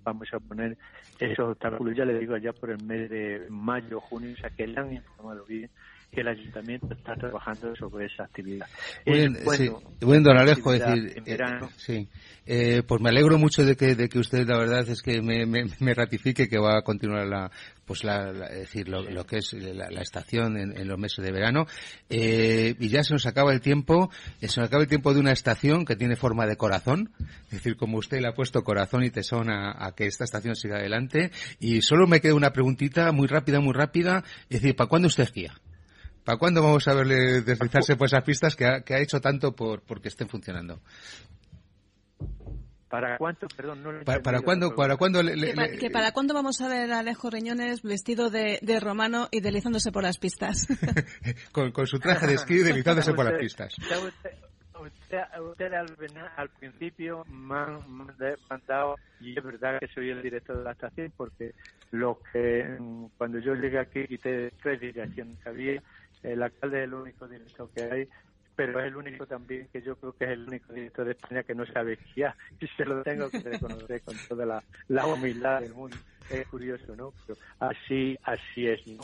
vamos 0.02 0.28
a 0.32 0.40
poner 0.40 0.78
esos 1.18 1.50
obstáculos, 1.50 1.94
ya 1.94 2.04
le 2.04 2.18
digo, 2.18 2.34
allá 2.34 2.52
por 2.52 2.70
el 2.70 2.82
mes 2.82 3.10
de 3.10 3.46
mayo, 3.50 4.00
junio, 4.00 4.32
o 4.32 4.40
sea, 4.40 4.50
que 4.50 4.66
le 4.66 4.80
han 4.80 4.92
informado 4.92 5.44
bien 5.44 5.68
que 6.10 6.22
el 6.22 6.28
ayuntamiento 6.28 6.92
está 6.92 7.14
trabajando 7.14 7.74
sobre 7.76 8.06
esa 8.06 8.24
actividad. 8.24 8.66
Bueno, 9.06 9.38
sí. 9.56 9.70
bueno 10.00 10.28
don 10.28 10.38
Alejo, 10.38 10.72
decir, 10.72 11.22
eh, 11.24 11.38
sí. 11.76 12.08
Eh, 12.46 12.82
pues 12.86 13.00
me 13.00 13.10
alegro 13.10 13.38
mucho 13.38 13.64
de 13.64 13.76
que, 13.76 13.94
de 13.94 14.08
que 14.08 14.18
usted, 14.18 14.46
la 14.48 14.58
verdad, 14.58 14.88
es 14.88 15.02
que 15.02 15.22
me, 15.22 15.46
me, 15.46 15.94
ratifique 15.94 16.48
que 16.48 16.58
va 16.58 16.78
a 16.78 16.82
continuar 16.82 17.26
la, 17.26 17.50
pues 17.84 18.02
la, 18.02 18.32
decir, 18.32 18.88
lo, 18.88 19.02
lo, 19.02 19.24
que 19.24 19.36
es 19.36 19.52
la, 19.52 20.00
estación 20.00 20.56
en, 20.56 20.88
los 20.88 20.98
meses 20.98 21.24
de 21.24 21.30
verano. 21.30 21.66
Eh, 22.08 22.74
y 22.80 22.88
ya 22.88 23.04
se 23.04 23.12
nos 23.12 23.26
acaba 23.26 23.52
el 23.52 23.60
tiempo, 23.60 24.10
se 24.40 24.60
nos 24.60 24.68
acaba 24.68 24.82
el 24.82 24.88
tiempo 24.88 25.14
de 25.14 25.20
una 25.20 25.30
estación 25.30 25.84
que 25.84 25.94
tiene 25.94 26.16
forma 26.16 26.46
de 26.46 26.56
corazón, 26.56 27.12
es 27.44 27.50
decir, 27.50 27.76
como 27.76 27.98
usted 27.98 28.20
le 28.20 28.28
ha 28.28 28.34
puesto 28.34 28.64
corazón 28.64 29.04
y 29.04 29.10
tesón 29.10 29.48
a, 29.48 29.86
a 29.86 29.94
que 29.94 30.06
esta 30.06 30.24
estación 30.24 30.56
siga 30.56 30.78
adelante. 30.78 31.30
Y 31.60 31.82
solo 31.82 32.08
me 32.08 32.20
queda 32.20 32.34
una 32.34 32.52
preguntita 32.52 33.12
muy 33.12 33.28
rápida, 33.28 33.60
muy 33.60 33.74
rápida, 33.74 34.24
es 34.48 34.60
decir, 34.60 34.74
¿para 34.74 34.88
cuándo 34.88 35.06
usted 35.06 35.22
esquía? 35.24 35.52
¿Para 36.24 36.38
cuándo 36.38 36.62
vamos 36.62 36.86
a 36.88 36.94
verle 36.94 37.40
deslizarse 37.42 37.96
por 37.96 38.06
esas 38.06 38.22
pistas 38.24 38.54
que 38.54 38.66
ha, 38.66 38.80
que 38.82 38.94
ha 38.94 39.00
hecho 39.00 39.20
tanto 39.20 39.54
por, 39.54 39.82
que 40.00 40.08
estén 40.08 40.28
funcionando? 40.28 40.80
¿Para 42.88 43.16
cuánto? 43.18 43.46
Perdón, 43.56 43.84
no 43.84 44.04
¿Para, 44.04 44.20
para 44.20 44.40
cuándo? 44.40 44.74
Para 44.74 44.96
cuándo 44.96 45.22
que, 45.22 45.90
para 45.90 46.10
cuándo 46.10 46.34
vamos 46.34 46.60
a 46.60 46.68
ver 46.68 46.90
a 46.92 46.98
Alejo 46.98 47.30
Reñones 47.30 47.82
vestido 47.82 48.30
de, 48.30 48.58
de 48.62 48.80
romano 48.80 49.28
y 49.30 49.40
deslizándose 49.40 49.92
por 49.92 50.02
las 50.02 50.18
pistas? 50.18 50.66
con, 51.52 51.70
con, 51.70 51.86
su 51.86 52.00
traje 52.00 52.26
de 52.26 52.34
esquí 52.34 52.58
deslizándose 52.58 53.14
por 53.14 53.24
las 53.24 53.38
pistas. 53.38 53.76
Usted, 54.80 55.72
al, 55.74 55.94
al, 56.36 56.48
principio 56.48 57.24
me 57.26 57.54
han 57.54 57.80
mandado, 58.48 58.96
y 59.20 59.38
es 59.38 59.44
verdad 59.44 59.78
que 59.78 59.88
soy 59.88 60.08
el 60.08 60.22
director 60.22 60.56
de 60.56 60.64
la 60.64 60.72
estación, 60.72 61.12
porque 61.16 61.52
lo 61.90 62.18
que 62.32 62.78
cuando 63.18 63.38
yo 63.40 63.54
llegué 63.54 63.78
aquí 63.78 64.06
quité 64.06 64.52
tres 64.62 64.80
direcciones 64.80 65.38
que 65.42 65.48
había 65.48 65.82
el 66.22 66.42
alcalde 66.42 66.78
es 66.78 66.84
el 66.84 66.94
único 66.94 67.28
director 67.28 67.68
que 67.74 67.82
hay, 67.82 68.08
pero 68.56 68.78
es 68.80 68.86
el 68.86 68.96
único 68.96 69.26
también 69.26 69.68
que 69.72 69.80
yo 69.80 69.96
creo 69.96 70.12
que 70.12 70.24
es 70.24 70.30
el 70.32 70.46
único 70.46 70.72
director 70.72 71.04
de 71.06 71.12
España 71.12 71.42
que 71.42 71.54
no 71.54 71.64
sabe 71.66 71.98
guiar 72.14 72.34
y 72.60 72.66
se 72.68 72.84
lo 72.84 73.02
tengo 73.02 73.30
que 73.30 73.40
reconocer 73.40 74.02
con 74.02 74.16
toda 74.28 74.46
la, 74.46 74.62
la 74.88 75.06
humildad 75.06 75.60
del 75.60 75.74
mundo. 75.74 75.96
Es 76.28 76.46
curioso, 76.46 76.94
¿no? 76.94 77.12
Pero 77.26 77.38
así, 77.58 78.18
así 78.22 78.68
es, 78.68 78.86
¿no? 78.86 79.02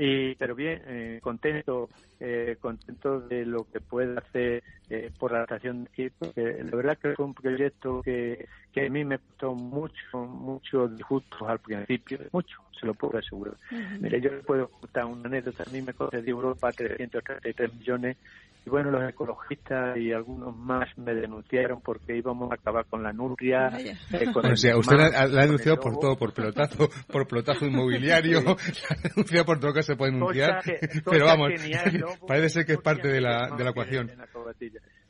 Y, 0.00 0.36
pero 0.36 0.54
bien, 0.54 0.80
eh, 0.86 1.18
contento, 1.20 1.88
eh, 2.20 2.56
contento 2.60 3.20
de 3.20 3.44
lo 3.44 3.64
que 3.64 3.80
puede 3.80 4.16
hacer 4.16 4.62
eh, 4.88 5.10
por 5.18 5.32
la 5.32 5.42
estación 5.42 5.82
de 5.82 5.90
aquí, 5.90 6.10
porque 6.16 6.62
la 6.62 6.76
verdad 6.76 6.98
que 6.98 7.14
fue 7.16 7.24
un 7.24 7.34
proyecto 7.34 8.00
que, 8.02 8.46
que 8.72 8.86
a 8.86 8.90
mí 8.90 9.04
me 9.04 9.18
costó 9.18 9.56
mucho, 9.56 10.18
mucho 10.18 10.86
disgustos 10.86 11.42
al 11.42 11.58
principio, 11.58 12.20
mucho, 12.30 12.58
se 12.78 12.86
lo 12.86 12.94
puedo 12.94 13.18
asegurar. 13.18 13.56
Mire, 13.98 14.20
yo 14.20 14.30
le 14.30 14.38
puedo 14.44 14.68
contar 14.68 15.04
una 15.04 15.28
anécdota, 15.28 15.64
a 15.66 15.72
mí 15.72 15.82
me 15.82 15.92
costó 15.92 16.16
de 16.16 16.30
Europa 16.30 16.70
333 16.70 17.74
millones 17.74 18.16
y 18.68 18.70
bueno, 18.70 18.90
los 18.90 19.08
ecologistas 19.08 19.96
y 19.96 20.12
algunos 20.12 20.54
más 20.54 20.86
me 20.98 21.14
denunciaron 21.14 21.80
porque 21.80 22.14
íbamos 22.14 22.52
a 22.52 22.56
acabar 22.56 22.84
con 22.84 23.02
la 23.02 23.14
nutria. 23.14 23.68
Eh, 23.78 23.96
o 24.34 24.56
sea, 24.56 24.76
usted 24.76 24.94
la, 24.94 25.06
ha 25.06 25.26
denunciado 25.26 25.80
por 25.80 25.98
todo, 25.98 26.18
por 26.18 26.34
pelotazo, 26.34 26.90
por 27.10 27.26
pelotazo 27.26 27.64
inmobiliario, 27.64 28.40
la 28.44 29.08
denuncia 29.08 29.44
por 29.44 29.58
todo 29.58 29.72
que 29.72 29.82
se 29.82 29.96
puede 29.96 30.12
denunciar. 30.12 30.62
pero 31.10 31.24
vamos, 31.24 31.52
parece 32.26 32.48
ser 32.50 32.66
que 32.66 32.72
es 32.74 32.80
parte 32.80 33.08
de 33.08 33.22
la, 33.22 33.56
de 33.56 33.64
la 33.64 33.70
ecuación. 33.70 34.10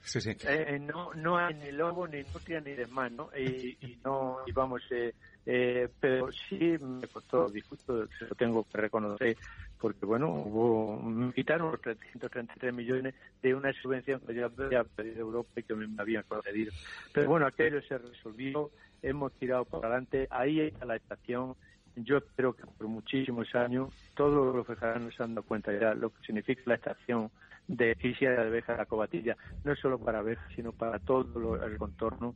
Sí, 0.02 0.20
sí. 0.20 0.30
Eh, 0.30 0.36
eh, 0.46 0.78
no, 0.78 1.12
no 1.14 1.36
hay 1.36 1.54
ni 1.54 1.72
lobo, 1.72 2.06
ni 2.06 2.22
nutria, 2.22 2.60
ni 2.60 2.74
demás, 2.74 3.10
¿no? 3.10 3.28
Y, 3.36 3.76
y 3.80 3.98
no, 4.04 4.38
y 4.46 4.52
vamos, 4.52 4.82
eh, 4.92 5.14
eh, 5.50 5.88
pero 5.98 6.30
sí 6.30 6.76
me 6.78 7.08
costó 7.08 7.48
disgusto, 7.48 8.06
lo 8.20 8.34
tengo 8.36 8.64
que 8.64 8.76
reconocer, 8.82 9.34
porque 9.80 10.04
bueno, 10.04 10.28
hubo, 10.28 11.00
me 11.00 11.32
quitaron 11.32 11.72
los 11.72 11.80
333 11.80 12.74
millones 12.74 13.14
de 13.40 13.54
una 13.54 13.72
subvención 13.72 14.20
que 14.20 14.34
ya 14.34 14.44
había 14.44 14.84
pedido 14.84 15.20
Europa 15.20 15.48
y 15.56 15.62
que 15.62 15.74
me 15.74 15.88
habían 15.96 16.24
concedido. 16.24 16.70
Pero 17.14 17.30
bueno, 17.30 17.46
aquello 17.46 17.80
se 17.80 17.96
resolvió, 17.96 18.70
hemos 19.00 19.32
tirado 19.38 19.64
por 19.64 19.86
adelante, 19.86 20.28
ahí 20.30 20.60
está 20.60 20.84
la 20.84 20.96
estación. 20.96 21.54
Yo 21.96 22.18
espero 22.18 22.54
que 22.54 22.64
por 22.66 22.86
muchísimos 22.86 23.54
años 23.54 23.88
todos 24.14 24.54
los 24.54 24.68
vejaranos 24.68 25.14
se 25.14 25.22
han 25.22 25.34
dado 25.34 25.46
cuenta 25.46 25.72
ya 25.72 25.94
lo 25.94 26.10
que 26.10 26.26
significa 26.26 26.60
la 26.66 26.74
estación 26.74 27.30
de 27.68 27.96
Isia 28.02 28.32
de 28.32 28.42
Abeja 28.42 28.72
de 28.72 28.78
la 28.78 28.86
Cobatilla, 28.86 29.34
no 29.64 29.74
solo 29.76 29.98
para 29.98 30.18
abejas, 30.18 30.44
sino 30.54 30.72
para 30.72 30.98
todo 30.98 31.56
el 31.64 31.78
contorno 31.78 32.34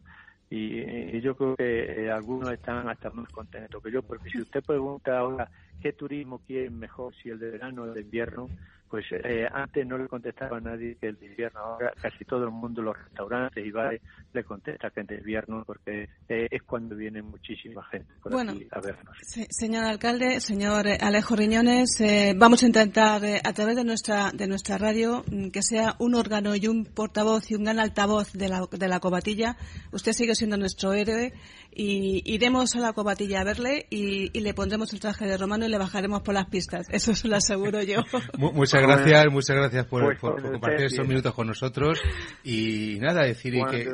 y, 0.55 1.21
yo 1.23 1.35
creo 1.35 1.57
que 1.57 2.05
eh, 2.05 2.11
algunos 2.11 2.53
están 2.53 2.87
hasta 2.89 3.11
más 3.11 3.29
contentos 3.31 3.83
que 3.83 3.91
yo, 3.91 4.03
porque 4.03 4.29
si 4.31 4.43
usted 4.43 4.63
pregunta 4.63 5.19
ahora 5.19 5.51
qué 5.83 5.93
turismo 5.93 6.39
quiere 6.47 6.71
mejor, 6.71 7.15
si 7.23 7.29
el 7.31 7.39
de 7.39 7.51
verano 7.51 7.83
o 7.83 7.87
el 7.87 7.95
de 7.95 8.01
invierno, 8.03 8.49
pues 8.93 9.07
eh, 9.11 9.49
antes 9.51 9.87
no 9.87 9.97
le 9.97 10.07
contestaba 10.07 10.59
a 10.59 10.61
nadie 10.61 10.97
que 11.01 11.09
el 11.09 11.19
de 11.19 11.25
invierno, 11.25 11.61
ahora 11.61 11.95
casi 11.99 12.27
todo 12.27 12.45
el 12.45 12.51
mundo, 12.51 12.83
los 12.83 12.95
restaurantes 12.95 13.65
y 13.65 13.71
bares, 13.71 14.03
le 14.35 14.45
contesta 14.45 14.91
que 14.91 15.01
el 15.01 15.07
de 15.07 15.15
invierno 15.17 15.65
porque 15.65 16.11
eh, 16.29 16.47
es 16.51 16.63
cuando 16.65 16.95
viene 16.95 17.23
muchísima 17.23 17.83
gente 17.85 18.13
por 18.23 18.39
aquí 18.39 18.69
a 18.71 18.81
vernos. 18.81 19.17
señor 19.23 19.85
alcalde, 19.85 20.41
señor 20.41 20.85
Alejo 21.01 21.35
Riñones, 21.35 21.99
eh, 22.03 22.35
vamos 22.37 22.63
a 22.63 22.67
intentar 22.67 23.23
a 23.43 23.53
través 23.55 23.77
de 23.77 23.85
nuestra 23.85 24.31
de 24.31 24.47
nuestra 24.47 24.77
radio 24.77 25.25
mm, 25.27 25.49
que 25.49 25.63
sea 25.63 25.97
un 25.99 26.15
órgano 26.15 26.55
y 26.55 26.67
un 26.67 26.85
portavoz 26.85 27.51
y 27.51 27.55
un 27.55 27.65
gran 27.65 27.81
altavoz 27.81 28.35
de 28.35 28.51
la, 28.51 28.67
de 28.71 28.89
la 28.89 29.01
cobatilla. 29.01 29.57
Usted 29.91 30.13
sigue 30.13 30.35
siendo 30.35 30.59
nuestro 30.59 30.93
héroe 30.93 31.33
y 31.75 32.23
iremos 32.25 32.75
a 32.77 32.81
la 32.81 32.93
cobatilla 32.93 33.41
a 33.41 33.45
verle 33.45 33.87
y, 33.91 34.31
le 34.43 34.55
pondremos 34.55 34.93
el 34.93 35.01
traje 35.01 35.25
de 35.25 35.39
romano 35.39 35.67
y 35.67 35.69
le 35.69 35.79
bajaremos 35.79 36.23
por 36.23 36.35
las 36.35 36.47
pistas. 36.47 36.89
Eso 36.91 37.15
se 37.15 37.29
lo 37.29 37.37
aseguro 37.37 37.83
yo. 37.83 38.03
Muchas 38.39 38.83
gracias, 38.83 39.27
muchas 39.31 39.57
gracias 39.57 39.87
por, 39.87 40.19
pues 40.19 40.43
compartir 40.43 40.87
estos 40.87 41.07
minutos 41.07 41.33
con 41.35 41.47
nosotros 41.47 42.01
y 42.43 42.99
nada, 43.01 43.25
decir 43.25 43.55
y 43.55 43.65
que 43.65 43.89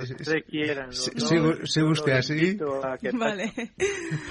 se 0.91 1.83
usted 1.83 2.13
así. 2.13 2.57
Que, 3.01 3.11
vale. 3.13 3.53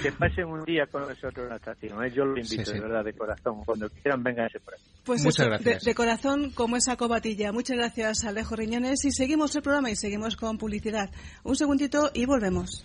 que 0.02 0.12
pasen 0.12 0.46
un 0.46 0.64
día 0.66 0.86
con 0.88 1.02
nosotros 1.04 1.38
en 1.38 1.50
la 1.50 1.56
estación, 1.58 2.04
¿eh? 2.04 2.12
yo 2.12 2.26
lo 2.26 2.40
invito 2.40 2.72
de 2.72 2.80
verdad 2.80 3.04
de 3.04 3.14
corazón, 3.14 3.64
cuando 3.64 3.90
quieran 3.90 4.24
vengan 4.24 4.50
por 4.64 4.74
aquí. 4.74 4.84
Pues 5.04 5.24
muchas 5.24 5.48
gracias. 5.48 5.84
De, 5.84 5.96
corazón 5.96 6.52
como 6.52 6.76
esa 6.76 6.98
cobatilla. 6.98 7.52
Muchas 7.52 7.78
gracias 7.78 8.26
Alejo 8.26 8.56
Riñones 8.56 9.06
y 9.06 9.12
seguimos 9.12 9.56
el 9.56 9.62
programa 9.62 9.90
y 9.90 9.96
seguimos 9.96 10.36
con 10.36 10.58
publicidad. 10.58 11.12
Un 11.44 11.56
segundito 11.56 12.12
y 12.14 12.26
volvemos. 12.26 12.84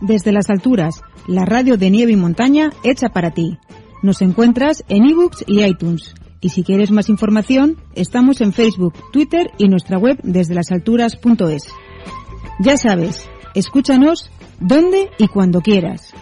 Desde 0.00 0.32
las 0.32 0.48
alturas, 0.48 1.02
la 1.26 1.44
radio 1.44 1.76
de 1.76 1.90
nieve 1.90 2.12
y 2.12 2.16
montaña 2.16 2.70
hecha 2.82 3.10
para 3.10 3.32
ti. 3.32 3.58
Nos 4.02 4.22
encuentras 4.22 4.82
en 4.88 5.04
ebooks 5.04 5.44
y 5.46 5.62
iTunes. 5.62 6.14
Y 6.40 6.48
si 6.48 6.62
quieres 6.62 6.90
más 6.90 7.08
información, 7.08 7.76
estamos 7.94 8.40
en 8.40 8.52
Facebook, 8.52 8.94
Twitter 9.12 9.50
y 9.58 9.68
nuestra 9.68 9.98
web 9.98 10.18
desde 10.22 10.54
lasalturas.es. 10.54 11.64
Ya 12.60 12.76
sabes, 12.76 13.28
escúchanos 13.54 14.30
donde 14.60 15.10
y 15.18 15.28
cuando 15.28 15.60
quieras. 15.60 16.14